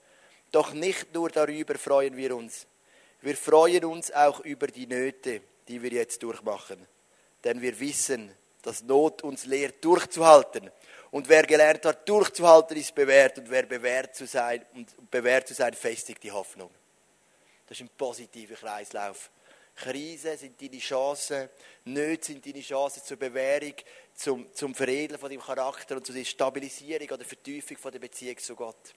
doch 0.51 0.73
nicht 0.73 1.13
nur 1.13 1.29
darüber 1.29 1.75
freuen 1.75 2.15
wir 2.15 2.35
uns, 2.35 2.67
wir 3.21 3.37
freuen 3.37 3.85
uns 3.85 4.11
auch 4.11 4.41
über 4.41 4.67
die 4.67 4.85
Nöte, 4.85 5.41
die 5.67 5.81
wir 5.81 5.91
jetzt 5.91 6.21
durchmachen. 6.23 6.85
Denn 7.43 7.61
wir 7.61 7.79
wissen, 7.79 8.35
dass 8.61 8.83
Not 8.83 9.21
uns 9.23 9.45
lehrt, 9.45 9.83
durchzuhalten. 9.83 10.69
Und 11.11 11.29
wer 11.29 11.43
gelernt 11.43 11.85
hat, 11.85 12.07
durchzuhalten, 12.07 12.75
ist 12.75 12.95
bewährt. 12.95 13.37
Und 13.37 13.49
wer 13.49 13.63
bewährt 13.63 14.15
zu 14.15 14.25
sein, 14.25 14.65
und 14.73 15.11
bewährt 15.11 15.47
zu 15.47 15.53
sein, 15.53 15.73
festigt 15.73 16.23
die 16.23 16.31
Hoffnung. 16.31 16.69
Das 17.67 17.79
ist 17.79 17.81
ein 17.81 17.89
positiver 17.97 18.55
Kreislauf. 18.55 19.29
Krisen 19.75 20.37
sind 20.37 20.61
deine 20.61 20.79
Chancen, 20.79 21.49
Nöte 21.85 22.25
sind 22.25 22.45
deine 22.45 22.61
Chancen 22.61 23.03
zur 23.03 23.17
Bewährung, 23.17 23.73
zum, 24.13 24.53
zum 24.53 24.75
Veredeln 24.75 25.19
von 25.19 25.29
deinem 25.29 25.41
Charakter 25.41 25.95
und 25.95 26.05
zur 26.05 26.23
Stabilisierung 26.23 27.09
oder 27.09 27.25
Vertiefung 27.25 27.77
von 27.77 27.91
der 27.91 27.99
Beziehung 27.99 28.37
zu 28.37 28.55
Gott. 28.55 28.93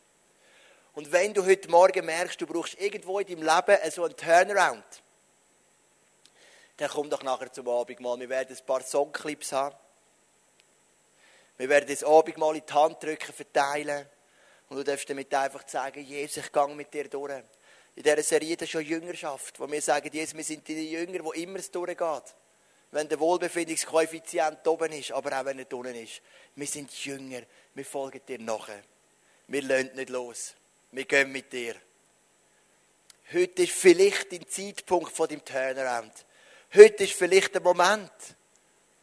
Und 0.94 1.10
wenn 1.12 1.32
du 1.32 1.44
heute 1.44 1.70
Morgen 1.70 2.04
merkst, 2.04 2.40
du 2.40 2.46
brauchst 2.46 2.78
irgendwo 2.80 3.18
in 3.18 3.26
deinem 3.26 3.42
Leben 3.42 3.90
so 3.90 4.04
einen 4.04 4.16
Turnaround, 4.16 5.02
dann 6.76 6.90
komm 6.90 7.08
doch 7.08 7.22
nachher 7.22 7.52
zum 7.52 7.68
Abendmahl. 7.68 8.18
Wir 8.20 8.28
werden 8.28 8.54
ein 8.54 8.66
paar 8.66 8.82
Songclips 8.82 9.52
haben. 9.52 9.76
Wir 11.56 11.68
werden 11.70 11.86
das 11.88 12.04
Abendmahl 12.04 12.56
in 12.56 12.62
die 12.66 12.72
Hand 12.72 13.02
drücken, 13.02 13.32
verteilen. 13.32 14.06
Und 14.68 14.76
du 14.76 14.84
darfst 14.84 15.08
damit 15.08 15.32
einfach 15.34 15.66
sagen, 15.66 16.02
Jesus, 16.02 16.44
ich 16.44 16.52
gehe 16.52 16.74
mit 16.74 16.92
dir 16.92 17.08
durch. 17.08 17.42
In 17.96 18.02
dieser 18.02 18.22
Serie 18.22 18.56
das 18.56 18.66
ist 18.66 18.72
schon 18.72 18.84
Jüngerschaft, 18.84 19.58
wo 19.58 19.70
wir 19.70 19.80
sagen, 19.80 20.10
Jesus, 20.12 20.36
wir 20.36 20.44
sind 20.44 20.68
die 20.68 20.90
Jünger, 20.90 21.24
wo 21.24 21.32
immer 21.32 21.58
es 21.58 21.70
durchgeht. 21.70 22.34
Wenn 22.90 23.08
der 23.08 23.18
Wohlbefindungskoeffizient 23.18 24.66
oben 24.68 24.92
ist, 24.92 25.12
aber 25.12 25.40
auch 25.40 25.44
wenn 25.46 25.58
er 25.58 25.72
unten 25.72 25.94
ist. 25.94 26.20
Wir 26.54 26.66
sind 26.66 26.92
Jünger, 27.04 27.42
wir 27.74 27.84
folgen 27.84 28.20
dir 28.28 28.38
nachher. 28.38 28.82
Wir 29.48 29.62
lernen 29.62 29.94
nicht 29.94 30.10
los. 30.10 30.54
Wir 30.92 31.06
gehen 31.06 31.32
mit 31.32 31.50
dir. 31.52 31.74
Heute 33.32 33.62
ist 33.62 33.72
vielleicht 33.72 34.30
dein 34.30 34.46
Zeitpunkt 34.46 35.10
von 35.10 35.28
deinem 35.28 35.44
Turnaround. 35.44 36.12
Heute 36.74 37.04
ist 37.04 37.14
vielleicht 37.14 37.54
der 37.54 37.62
Moment, 37.62 38.12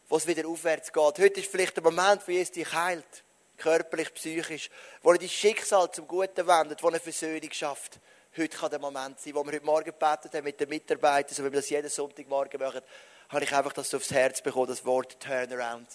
wo 0.08 0.16
es 0.16 0.26
wieder 0.26 0.46
aufwärts 0.46 0.92
geht. 0.92 1.18
Heute 1.18 1.40
ist 1.40 1.50
vielleicht 1.50 1.76
der 1.76 1.82
Moment, 1.82 2.26
wo 2.26 2.30
Jesus 2.30 2.52
dich 2.52 2.72
heilt. 2.72 3.24
Körperlich, 3.56 4.14
psychisch. 4.14 4.70
Wo 5.02 5.12
er 5.12 5.18
dein 5.18 5.28
Schicksal 5.28 5.90
zum 5.90 6.06
Guten 6.06 6.46
wendet, 6.46 6.82
wo 6.82 6.88
er 6.90 7.00
Versöhnung 7.00 7.52
schafft. 7.52 7.98
Heute 8.36 8.56
kann 8.56 8.68
der 8.68 8.80
Moment 8.80 9.20
sein, 9.20 9.32
wo 9.36 9.44
wir 9.44 9.52
heute 9.52 9.64
Morgen 9.64 9.84
gebetet 9.84 10.34
haben 10.34 10.42
mit 10.42 10.58
den 10.58 10.68
Mitarbeitern, 10.68 11.36
so 11.36 11.44
wie 11.44 11.52
wir 11.52 11.60
das 11.60 11.70
jeden 11.70 11.88
Sonntagmorgen 11.88 12.60
machen, 12.60 12.80
habe 13.28 13.44
ich 13.44 13.54
einfach 13.54 13.72
das 13.72 13.94
aufs 13.94 14.10
Herz 14.10 14.42
bekommen, 14.42 14.66
das 14.66 14.84
Wort 14.84 15.20
Turnaround. 15.20 15.86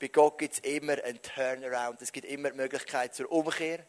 Bei 0.00 0.08
Gott 0.08 0.38
gibt 0.38 0.54
es 0.54 0.60
immer 0.60 0.94
einen 1.04 1.20
Turnaround. 1.20 2.00
Es 2.00 2.12
gibt 2.12 2.26
immer 2.28 2.50
die 2.50 2.56
Möglichkeit 2.56 3.14
zur 3.14 3.30
Umkehr. 3.30 3.84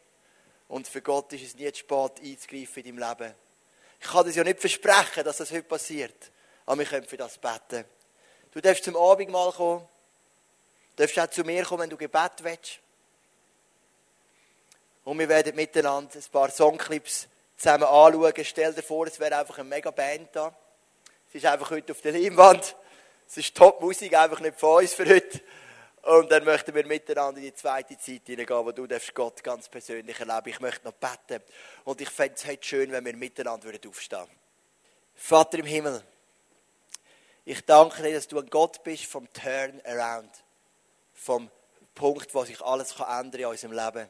Und 0.68 0.86
für 0.86 1.00
Gott 1.00 1.32
ist 1.32 1.42
es 1.44 1.54
nie 1.54 1.72
zu 1.72 1.78
spät, 1.78 2.12
einzugreifen 2.22 2.84
in 2.84 2.96
deinem 2.96 3.08
Leben. 3.08 3.34
Ich 4.00 4.06
kann 4.06 4.26
das 4.26 4.36
ja 4.36 4.44
nicht 4.44 4.60
versprechen, 4.60 5.24
dass 5.24 5.38
das 5.38 5.50
heute 5.50 5.62
passiert. 5.62 6.30
Aber 6.66 6.80
wir 6.80 6.86
können 6.86 7.06
für 7.06 7.16
das 7.16 7.38
beten. 7.38 7.86
Du 8.52 8.60
darfst 8.60 8.84
zum 8.84 8.96
Abendmahl 8.96 9.50
kommen. 9.52 9.88
Du 10.94 11.02
darfst 11.04 11.18
auch 11.18 11.30
zu 11.30 11.42
mir 11.42 11.64
kommen, 11.64 11.84
wenn 11.84 11.90
du 11.90 11.96
Gebet 11.96 12.32
willst. 12.42 12.80
Und 15.04 15.18
wir 15.18 15.28
werden 15.30 15.56
miteinander 15.56 16.14
ein 16.14 16.30
paar 16.30 16.50
Songclips 16.50 17.28
zusammen 17.58 17.84
anschauen. 17.84 18.44
Stell 18.44 18.72
dir 18.72 18.82
vor, 18.82 19.06
es 19.06 19.20
wäre 19.20 19.36
einfach 19.36 19.58
eine 19.58 19.68
mega 19.68 19.90
Band 19.90 20.28
da. 20.32 20.56
Es 21.28 21.34
ist 21.34 21.44
einfach 21.44 21.70
heute 21.70 21.92
auf 21.92 22.00
der 22.00 22.12
Leinwand. 22.12 22.74
Es 23.26 23.36
ist 23.36 23.54
Top-Musik, 23.54 24.16
einfach 24.16 24.40
nicht 24.40 24.58
von 24.58 24.82
uns 24.82 24.94
für 24.94 25.06
heute. 25.06 25.40
Und 26.02 26.30
dann 26.30 26.44
möchten 26.44 26.74
wir 26.74 26.86
miteinander 26.86 27.38
in 27.38 27.46
die 27.46 27.54
zweite 27.54 27.98
Zeit 27.98 28.22
hineingehen, 28.24 28.64
wo 28.64 28.72
du 28.72 28.86
Gott 29.12 29.42
ganz 29.42 29.68
persönlich 29.68 30.18
erleben 30.18 30.48
Ich 30.48 30.60
möchte 30.60 30.86
noch 30.86 30.94
beten. 30.94 31.42
Und 31.84 32.00
ich 32.00 32.08
fände 32.08 32.34
es 32.36 32.46
heute 32.46 32.64
schön, 32.64 32.92
wenn 32.92 33.04
wir 33.04 33.14
miteinander 33.14 33.68
aufstehen 33.86 34.20
würden. 34.20 34.30
Vater 35.14 35.58
im 35.58 35.66
Himmel, 35.66 36.02
ich 37.44 37.64
danke 37.66 38.02
dir, 38.02 38.14
dass 38.14 38.28
du 38.28 38.38
ein 38.38 38.48
Gott 38.48 38.82
bist 38.84 39.04
vom 39.06 39.30
Turnaround. 39.32 40.30
Vom 41.12 41.50
Punkt, 41.94 42.32
wo 42.32 42.44
sich 42.44 42.60
alles 42.62 42.92
ändern 42.92 43.30
kann 43.32 43.40
in 43.40 43.46
unserem 43.46 43.72
Leben. 43.72 44.08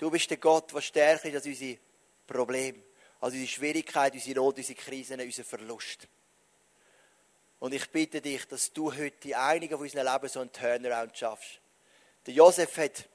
Du 0.00 0.10
bist 0.10 0.30
der 0.30 0.38
Gott, 0.38 0.72
der 0.72 0.80
stärker 0.80 1.28
ist 1.28 1.34
als 1.34 1.44
unsere 1.44 1.78
Probleme, 2.26 2.78
als 3.20 3.34
unsere 3.34 3.46
Schwierigkeiten, 3.46 4.16
unsere 4.16 4.34
Not, 4.36 4.56
unsere 4.56 4.74
Krisen, 4.74 5.20
unser 5.20 5.44
Verlust. 5.44 6.08
Und 7.58 7.74
ich 7.74 7.90
bitte 7.90 8.22
dich, 8.22 8.48
dass 8.48 8.72
du 8.72 8.90
heute 8.90 9.28
in 9.28 9.34
einigen 9.34 9.74
von 9.74 9.82
unseren 9.82 10.10
Leben 10.10 10.28
so 10.30 10.40
einen 10.40 10.50
Turnaround 10.50 11.18
schaffst. 11.18 11.60
Der 12.24 12.32
Josef 12.32 12.78
hat, 12.78 13.06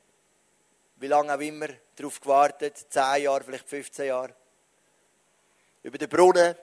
wie 0.98 1.08
lange 1.08 1.34
auch 1.34 1.40
immer, 1.40 1.70
darauf 1.96 2.22
gewartet, 2.22 2.78
10 2.78 3.24
Jahre, 3.24 3.44
vielleicht 3.44 3.68
15 3.68 4.06
Jahre, 4.06 4.36
über 5.82 5.98
den 5.98 6.08
Brunnen 6.08 6.56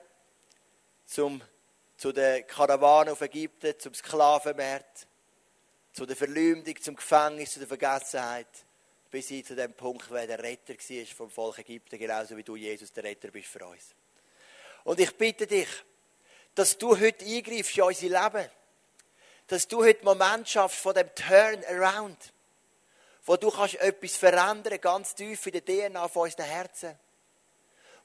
zum, 1.05 1.41
zu 1.97 2.13
der 2.13 2.43
Karawane 2.43 3.11
auf 3.11 3.19
Ägypten, 3.19 3.77
zum 3.77 3.93
Sklavenmarkt, 3.93 5.05
zu 5.91 6.05
der 6.05 6.15
Verleumdung, 6.15 6.81
zum 6.81 6.95
Gefängnis, 6.95 7.51
zu 7.51 7.59
der 7.59 7.67
Vergessenheit, 7.67 8.47
bis 9.13 9.27
hin 9.27 9.45
zu 9.45 9.55
dem 9.55 9.73
Punkt, 9.73 10.09
wo 10.09 10.15
er 10.15 10.25
der 10.25 10.41
Retter 10.41 10.73
war 10.73 11.05
vom 11.15 11.29
Volk 11.29 11.59
Ägypten, 11.59 11.99
genauso 11.99 12.35
wie 12.35 12.41
du, 12.41 12.55
Jesus, 12.55 12.91
der 12.91 13.03
Retter 13.03 13.29
bist 13.29 13.47
für 13.47 13.63
uns. 13.63 13.93
Und 14.85 14.99
ich 14.99 15.15
bitte 15.15 15.45
dich, 15.45 15.67
dass 16.55 16.79
du 16.79 16.99
heute 16.99 17.23
eingreifst 17.23 17.77
in 17.77 17.83
unser 17.83 18.07
Leben. 18.07 18.49
Dass 19.45 19.67
du 19.67 19.83
heute 19.83 20.03
Moment 20.03 20.49
schaffst 20.49 20.79
von 20.79 20.95
dem 20.95 21.13
Turnaround. 21.13 22.33
Wo 23.25 23.37
du 23.37 23.51
kannst 23.51 23.75
etwas 23.75 24.15
verändern, 24.15 24.81
ganz 24.81 25.13
tief 25.13 25.45
in 25.45 25.63
der 25.63 25.63
DNA 25.63 26.07
von 26.07 26.23
unseren 26.23 26.45
Herzen. 26.45 26.97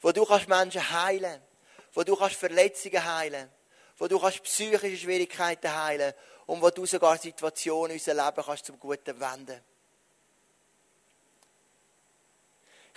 Wo 0.02 0.12
du 0.12 0.26
kannst 0.26 0.46
Menschen 0.46 0.90
heilen. 0.90 1.40
Wo 1.94 2.02
du 2.02 2.16
kannst 2.16 2.36
Verletzungen 2.36 3.02
heilen. 3.02 3.50
Wo 3.96 4.08
du 4.08 4.18
kannst 4.20 4.42
psychische 4.42 4.98
Schwierigkeiten 4.98 5.74
heilen. 5.74 6.12
Und 6.44 6.60
wo 6.60 6.68
du 6.68 6.84
sogar 6.84 7.16
Situationen 7.16 7.92
in 7.92 7.96
unserem 7.96 8.26
Leben 8.26 8.44
kannst 8.44 8.66
zum 8.66 8.78
Guten 8.78 9.18
wenden. 9.18 9.58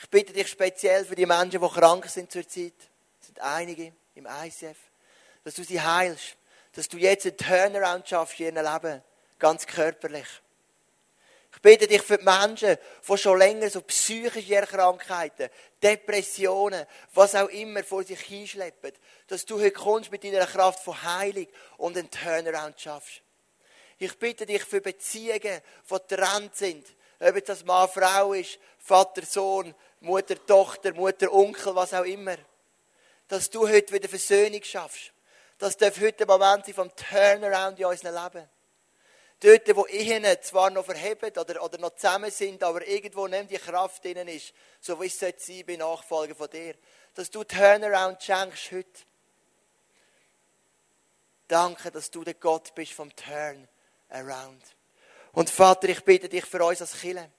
Ich 0.01 0.09
bitte 0.09 0.33
dich 0.33 0.47
speziell 0.47 1.05
für 1.05 1.15
die 1.15 1.25
Menschen, 1.25 1.61
die 1.61 1.67
krank 1.67 2.05
sind 2.07 2.31
zurzeit. 2.31 2.73
Es 3.19 3.27
sind 3.27 3.39
einige 3.39 3.93
im 4.15 4.27
ICF 4.27 4.77
dass 5.43 5.55
du 5.55 5.63
sie 5.63 5.81
heilst, 5.81 6.37
dass 6.73 6.87
du 6.87 6.97
jetzt 6.97 7.25
einen 7.25 7.37
Turnaround 7.37 8.07
schaffst 8.07 8.39
in 8.39 8.55
ihrem 8.55 8.65
Leben, 8.65 9.01
ganz 9.39 9.65
körperlich. 9.65 10.27
Ich 11.53 11.61
bitte 11.61 11.85
dich 11.85 12.01
für 12.01 12.17
die 12.17 12.23
Menschen, 12.23 12.77
die 13.07 13.17
schon 13.17 13.37
länger 13.37 13.69
so 13.69 13.81
psychische 13.81 14.55
Erkrankheiten, 14.55 15.49
Depressionen, 15.83 16.85
was 17.13 17.35
auch 17.35 17.49
immer 17.49 17.83
vor 17.83 18.03
sich 18.03 18.21
hinschleppen, 18.21 18.93
dass 19.27 19.45
du 19.45 19.59
heute 19.59 19.71
kommst 19.71 20.11
mit 20.11 20.23
deiner 20.23 20.45
Kraft 20.45 20.83
von 20.83 21.01
Heilung 21.03 21.47
und 21.77 21.97
einen 21.97 22.09
Turnaround 22.09 22.79
schaffst. 22.79 23.21
Ich 23.97 24.17
bitte 24.17 24.45
dich 24.45 24.63
für 24.63 24.81
Beziehungen, 24.81 25.41
die 25.41 25.93
getrennt 25.93 26.55
sind, 26.55 26.87
ob 27.21 27.45
das 27.45 27.63
Mann, 27.63 27.87
Frau 27.87 28.33
ist, 28.33 28.59
Vater, 28.79 29.23
Sohn, 29.25 29.75
Mutter, 29.99 30.43
Tochter, 30.45 30.93
Mutter, 30.93 31.31
Onkel, 31.31 31.75
was 31.75 31.93
auch 31.93 32.03
immer, 32.03 32.35
dass 33.27 33.49
du 33.49 33.67
heute 33.67 33.93
wieder 33.93 34.09
Versöhnung 34.09 34.63
schaffst. 34.63 35.13
Das 35.57 35.77
darf 35.77 35.99
heute 36.01 36.25
der 36.25 36.27
Moment 36.27 36.65
sein 36.65 36.73
vom 36.73 36.91
Turnaround 36.95 37.79
in 37.79 37.85
unserem 37.85 38.15
Leben. 38.15 38.49
Dort, 39.39 39.75
wo 39.75 39.85
Ehen 39.85 40.25
zwar 40.41 40.69
noch 40.69 40.85
verheben 40.85 41.31
oder, 41.37 41.63
oder 41.63 41.77
noch 41.77 41.95
zusammen 41.95 42.31
sind, 42.31 42.63
aber 42.63 42.85
irgendwo 42.87 43.27
neben 43.27 43.47
die 43.47 43.57
Kraft 43.57 44.03
drinnen 44.03 44.27
ist, 44.27 44.53
so 44.79 44.99
wie 45.01 45.07
es 45.07 45.17
sein 45.17 45.33
sollte 45.37 45.63
bei 45.65 45.75
Nachfolger 45.77 46.35
von 46.35 46.49
dir. 46.49 46.75
Dass 47.13 47.29
du 47.29 47.43
Turnaround 47.43 48.21
schenkst 48.21 48.71
heute. 48.71 49.01
Danke, 51.47 51.91
dass 51.91 52.09
du 52.09 52.23
der 52.23 52.35
Gott 52.35 52.73
bist 52.75 52.93
vom 52.93 53.11
Turnaround. 53.15 54.63
Und 55.33 55.49
Vater, 55.49 55.89
ich 55.89 56.03
bitte 56.03 56.27
dich 56.27 56.45
für 56.45 56.63
uns 56.63 56.81
als 56.81 56.99
Killer. 56.99 57.29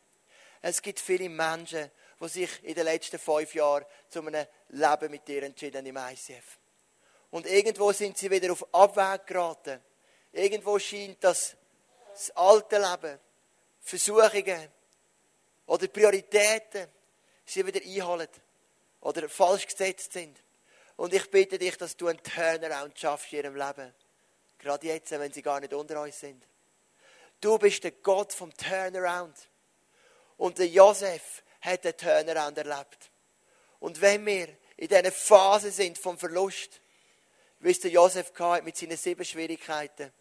Es 0.61 0.81
gibt 0.81 1.00
viele 1.00 1.28
Menschen, 1.28 1.90
die 2.20 2.28
sich 2.28 2.64
in 2.64 2.74
den 2.74 2.85
letzten 2.85 3.18
fünf 3.18 3.55
Jahren 3.55 3.85
zu 4.09 4.20
einem 4.20 4.46
Leben 4.68 5.11
mit 5.11 5.26
dir 5.26 5.42
entschieden 5.42 5.85
im 5.85 5.96
ICF. 5.96 6.59
Und 7.31 7.46
irgendwo 7.46 7.92
sind 7.92 8.16
sie 8.16 8.31
wieder 8.31 8.52
auf 8.52 8.74
Abweg 8.74 9.26
geraten. 9.26 9.81
Irgendwo 10.33 10.78
scheint 10.78 11.22
das, 11.24 11.57
das 12.12 12.31
alte 12.37 12.78
Leben, 12.78 13.18
Versuchungen 13.81 14.68
oder 15.66 15.88
Prioritäten 15.88 16.88
sie 17.44 17.66
wieder 17.66 17.81
einholen 17.81 18.28
oder 19.00 19.28
falsch 19.28 19.66
gesetzt 19.66 20.12
sind. 20.12 20.38
Und 20.96 21.12
ich 21.12 21.31
bitte 21.31 21.59
dich, 21.59 21.76
dass 21.76 21.96
du 21.96 22.09
einen 22.09 22.22
Turnaround 22.22 22.98
schaffst 22.98 23.33
in 23.33 23.38
ihrem 23.40 23.57
Leben. 23.57 23.92
Gerade 24.59 24.87
jetzt, 24.87 25.11
wenn 25.11 25.33
sie 25.33 25.42
gar 25.42 25.61
nicht 25.61 25.74
unter 25.74 26.00
uns 26.00 26.20
sind. 26.20 26.46
Du 27.42 27.59
bist 27.59 27.85
der 27.85 27.90
Gott 27.90 28.33
vom 28.33 28.57
Turnaround. 28.57 29.37
Und 30.38 30.59
der 30.59 30.68
Josef 30.68 31.42
hat 31.61 31.85
den 31.85 31.96
Turnaround 31.96 32.57
erlebt. 32.57 33.11
Und 33.81 34.00
wenn 34.00 34.24
wir 34.24 34.48
in 34.76 34.88
dieser 34.88 35.12
Phase 35.12 35.71
sind 35.71 35.98
vom 35.98 36.16
Verlust, 36.16 36.81
wie 37.60 37.71
es 37.71 37.81
der 37.81 37.90
Josef 37.90 38.33
hatte 38.38 38.64
mit 38.64 38.77
seinen 38.77 38.96
sieben 38.96 39.25
Schwierigkeiten. 39.25 40.12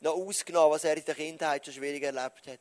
Noch 0.00 0.14
ausgenommen, 0.14 0.72
was 0.72 0.84
er 0.84 0.96
in 0.96 1.04
der 1.04 1.14
Kindheit 1.14 1.64
schon 1.64 1.74
schwierig 1.74 2.02
erlebt 2.02 2.46
hat. 2.46 2.60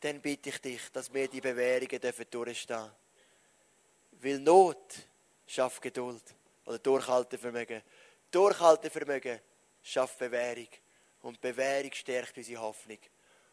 Dann 0.00 0.20
bitte 0.20 0.48
ich 0.48 0.60
dich, 0.60 0.92
dass 0.92 1.12
wir 1.12 1.28
die 1.28 1.40
Bewährungen 1.40 2.00
durchstehen 2.30 2.76
dürfen. 2.76 2.92
Weil 4.12 4.38
Not 4.38 4.94
schafft 5.46 5.82
Geduld 5.82 6.22
oder 6.64 6.78
Durchhaltevermögen. 6.78 7.82
Durchhaltevermögen 8.30 9.40
schafft 9.82 10.18
Bewährung. 10.18 10.68
Und 11.22 11.40
Bewährung 11.40 11.92
stärkt 11.92 12.36
unsere 12.36 12.60
Hoffnung. 12.60 12.98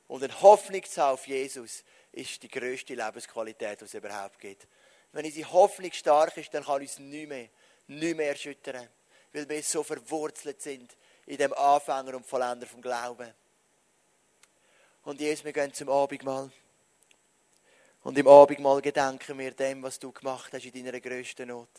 Und 0.08 0.24
eine 0.24 0.42
Hoffnung 0.42 0.84
auf 0.98 1.28
Jesus 1.28 1.84
ist 2.12 2.44
die 2.44 2.48
größte 2.48 2.94
Lebensqualität, 2.94 3.82
die 3.82 3.86
es 3.86 3.94
überhaupt 3.94 4.40
gibt. 4.40 4.68
Wenn 5.12 5.26
unsere 5.26 5.52
Hoffnung 5.52 5.92
stark 5.92 6.38
ist, 6.38 6.54
dann 6.54 6.64
kann 6.64 6.82
uns 6.82 7.00
nichts 7.00 7.30
mehr, 7.30 7.50
nichts 7.88 8.18
mehr 8.18 8.30
erschüttern. 8.30 8.88
Weil 9.34 9.50
wir 9.50 9.64
so 9.64 9.84
verwurzelt 9.84 10.62
sind 10.62 10.96
in 11.26 11.38
dem 11.38 11.54
Anfänger 11.54 12.16
und 12.16 12.26
Vollender 12.26 12.68
vom 12.68 12.82
Glauben. 12.82 13.34
Und 15.04 15.20
Jesus, 15.20 15.46
wir 15.46 15.54
gehen 15.54 15.74
zum 15.74 15.90
Abendmahl. 15.90 16.52
Und 18.04 18.18
im 18.18 18.28
Abendmahl 18.28 18.82
gedenken 18.82 19.38
wir 19.40 19.52
dem, 19.52 19.82
was 19.82 19.98
du 20.00 20.12
gemacht 20.12 20.54
hast 20.54 20.66
in 20.66 20.86
deiner 20.86 21.00
grössten 21.00 21.48
Not. 21.48 21.70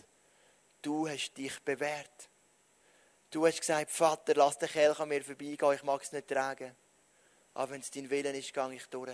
Du 0.83 1.09
hast 1.09 1.35
dich 1.37 1.61
bewährt. 1.61 2.29
Du 3.31 3.47
hast 3.47 3.61
gesagt, 3.61 3.91
Vater, 3.91 4.35
lass 4.35 4.59
den 4.59 4.69
Kelch 4.69 4.99
an 5.01 5.09
mir 5.09 5.23
vorbeigehen, 5.23 5.75
ich 5.75 5.83
mag 5.83 6.03
es 6.03 6.13
nicht 6.13 6.29
tragen. 6.29 6.75
Aber 7.55 7.73
wenn 7.73 7.81
es 7.81 7.91
dein 7.91 8.09
Willen 8.11 8.35
ist, 8.35 8.53
gehe 8.53 8.75
ich 8.75 8.87
durch. 8.87 9.11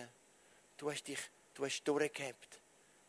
Du 0.77 0.91
hast 0.91 1.05
dich, 1.05 1.21
du 1.55 1.65
hast 1.65 1.83
durchgehabt. 1.85 2.61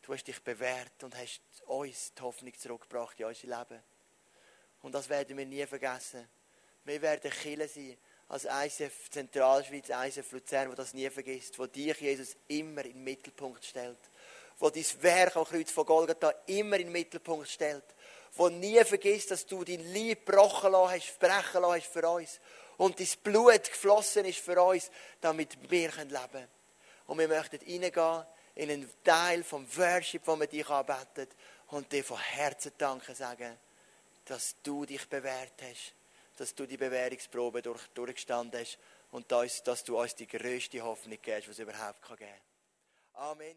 Du 0.02 0.12
hast 0.12 0.24
dich 0.24 0.40
bewährt 0.42 1.02
und 1.02 1.16
hast 1.16 1.40
uns 1.66 2.12
die 2.12 2.22
Hoffnung 2.22 2.52
zurückgebracht 2.58 3.18
in 3.18 3.26
unser 3.26 3.46
Leben. 3.46 3.82
Und 4.82 4.92
das 4.92 5.08
werden 5.08 5.36
wir 5.36 5.46
nie 5.46 5.66
vergessen. 5.66 6.28
Wir 6.84 7.00
werden 7.00 7.30
Killer 7.30 7.66
sein, 7.66 7.96
als 8.28 8.44
ICF 8.44 9.10
Zentralschweiz, 9.10 9.88
ICF 9.88 10.32
Luzern, 10.32 10.70
wo 10.70 10.74
das 10.74 10.92
nie 10.92 11.08
vergisst, 11.08 11.58
wo 11.58 11.66
dich, 11.66 11.98
Jesus, 12.00 12.36
immer 12.48 12.84
in 12.84 12.92
den 12.92 13.04
Mittelpunkt 13.04 13.64
stellt. 13.64 13.98
Wo 14.58 14.68
dein 14.68 14.84
Werk 15.00 15.36
am 15.36 15.44
Kreuz 15.44 15.70
von 15.70 15.86
Golgatha 15.86 16.34
immer 16.46 16.76
in 16.76 16.88
den 16.88 16.92
Mittelpunkt 16.92 17.48
stellt. 17.48 17.84
Wo 18.36 18.48
nie 18.48 18.82
vergisst, 18.84 19.30
dass 19.30 19.46
du 19.46 19.64
dein 19.64 19.80
Lieb 19.92 20.26
gebrochen 20.26 20.74
hast, 20.74 21.18
brechen 21.18 21.62
lassen 21.62 21.82
hast 21.82 21.86
für 21.86 22.08
uns. 22.08 22.40
Und 22.76 22.98
dein 22.98 23.08
Blut 23.22 23.64
geflossen 23.64 24.24
ist 24.24 24.38
für 24.38 24.60
uns, 24.60 24.90
damit 25.20 25.56
wir 25.70 25.90
leben 25.90 26.08
können. 26.08 26.48
Und 27.06 27.18
wir 27.18 27.28
möchten 27.28 27.56
reingehen 27.56 28.24
in 28.56 28.70
einen 28.70 28.90
Teil 29.02 29.44
vom 29.44 29.66
Worship, 29.76 30.22
wo 30.26 30.38
wir 30.38 30.46
dich 30.46 30.68
anbeten 30.68 31.28
und 31.68 31.90
dir 31.92 32.04
von 32.04 32.18
Herzen 32.18 32.72
danken 32.78 33.14
sagen, 33.14 33.58
dass 34.24 34.56
du 34.62 34.84
dich 34.86 35.08
bewährt 35.08 35.60
hast, 35.62 35.94
dass 36.36 36.54
du 36.54 36.66
die 36.66 36.76
Bewährungsprobe 36.76 37.62
durch, 37.62 37.86
durchgestanden 37.94 38.60
hast 38.60 38.78
und 39.10 39.30
dass, 39.30 39.62
dass 39.62 39.84
du 39.84 40.00
uns 40.00 40.14
die 40.14 40.26
größte 40.26 40.80
Hoffnung 40.80 41.18
gibst, 41.20 41.48
was 41.48 41.54
es 41.54 41.58
überhaupt 41.60 42.02
geben 42.02 42.18
kann. 42.18 43.30
Amen. 43.30 43.56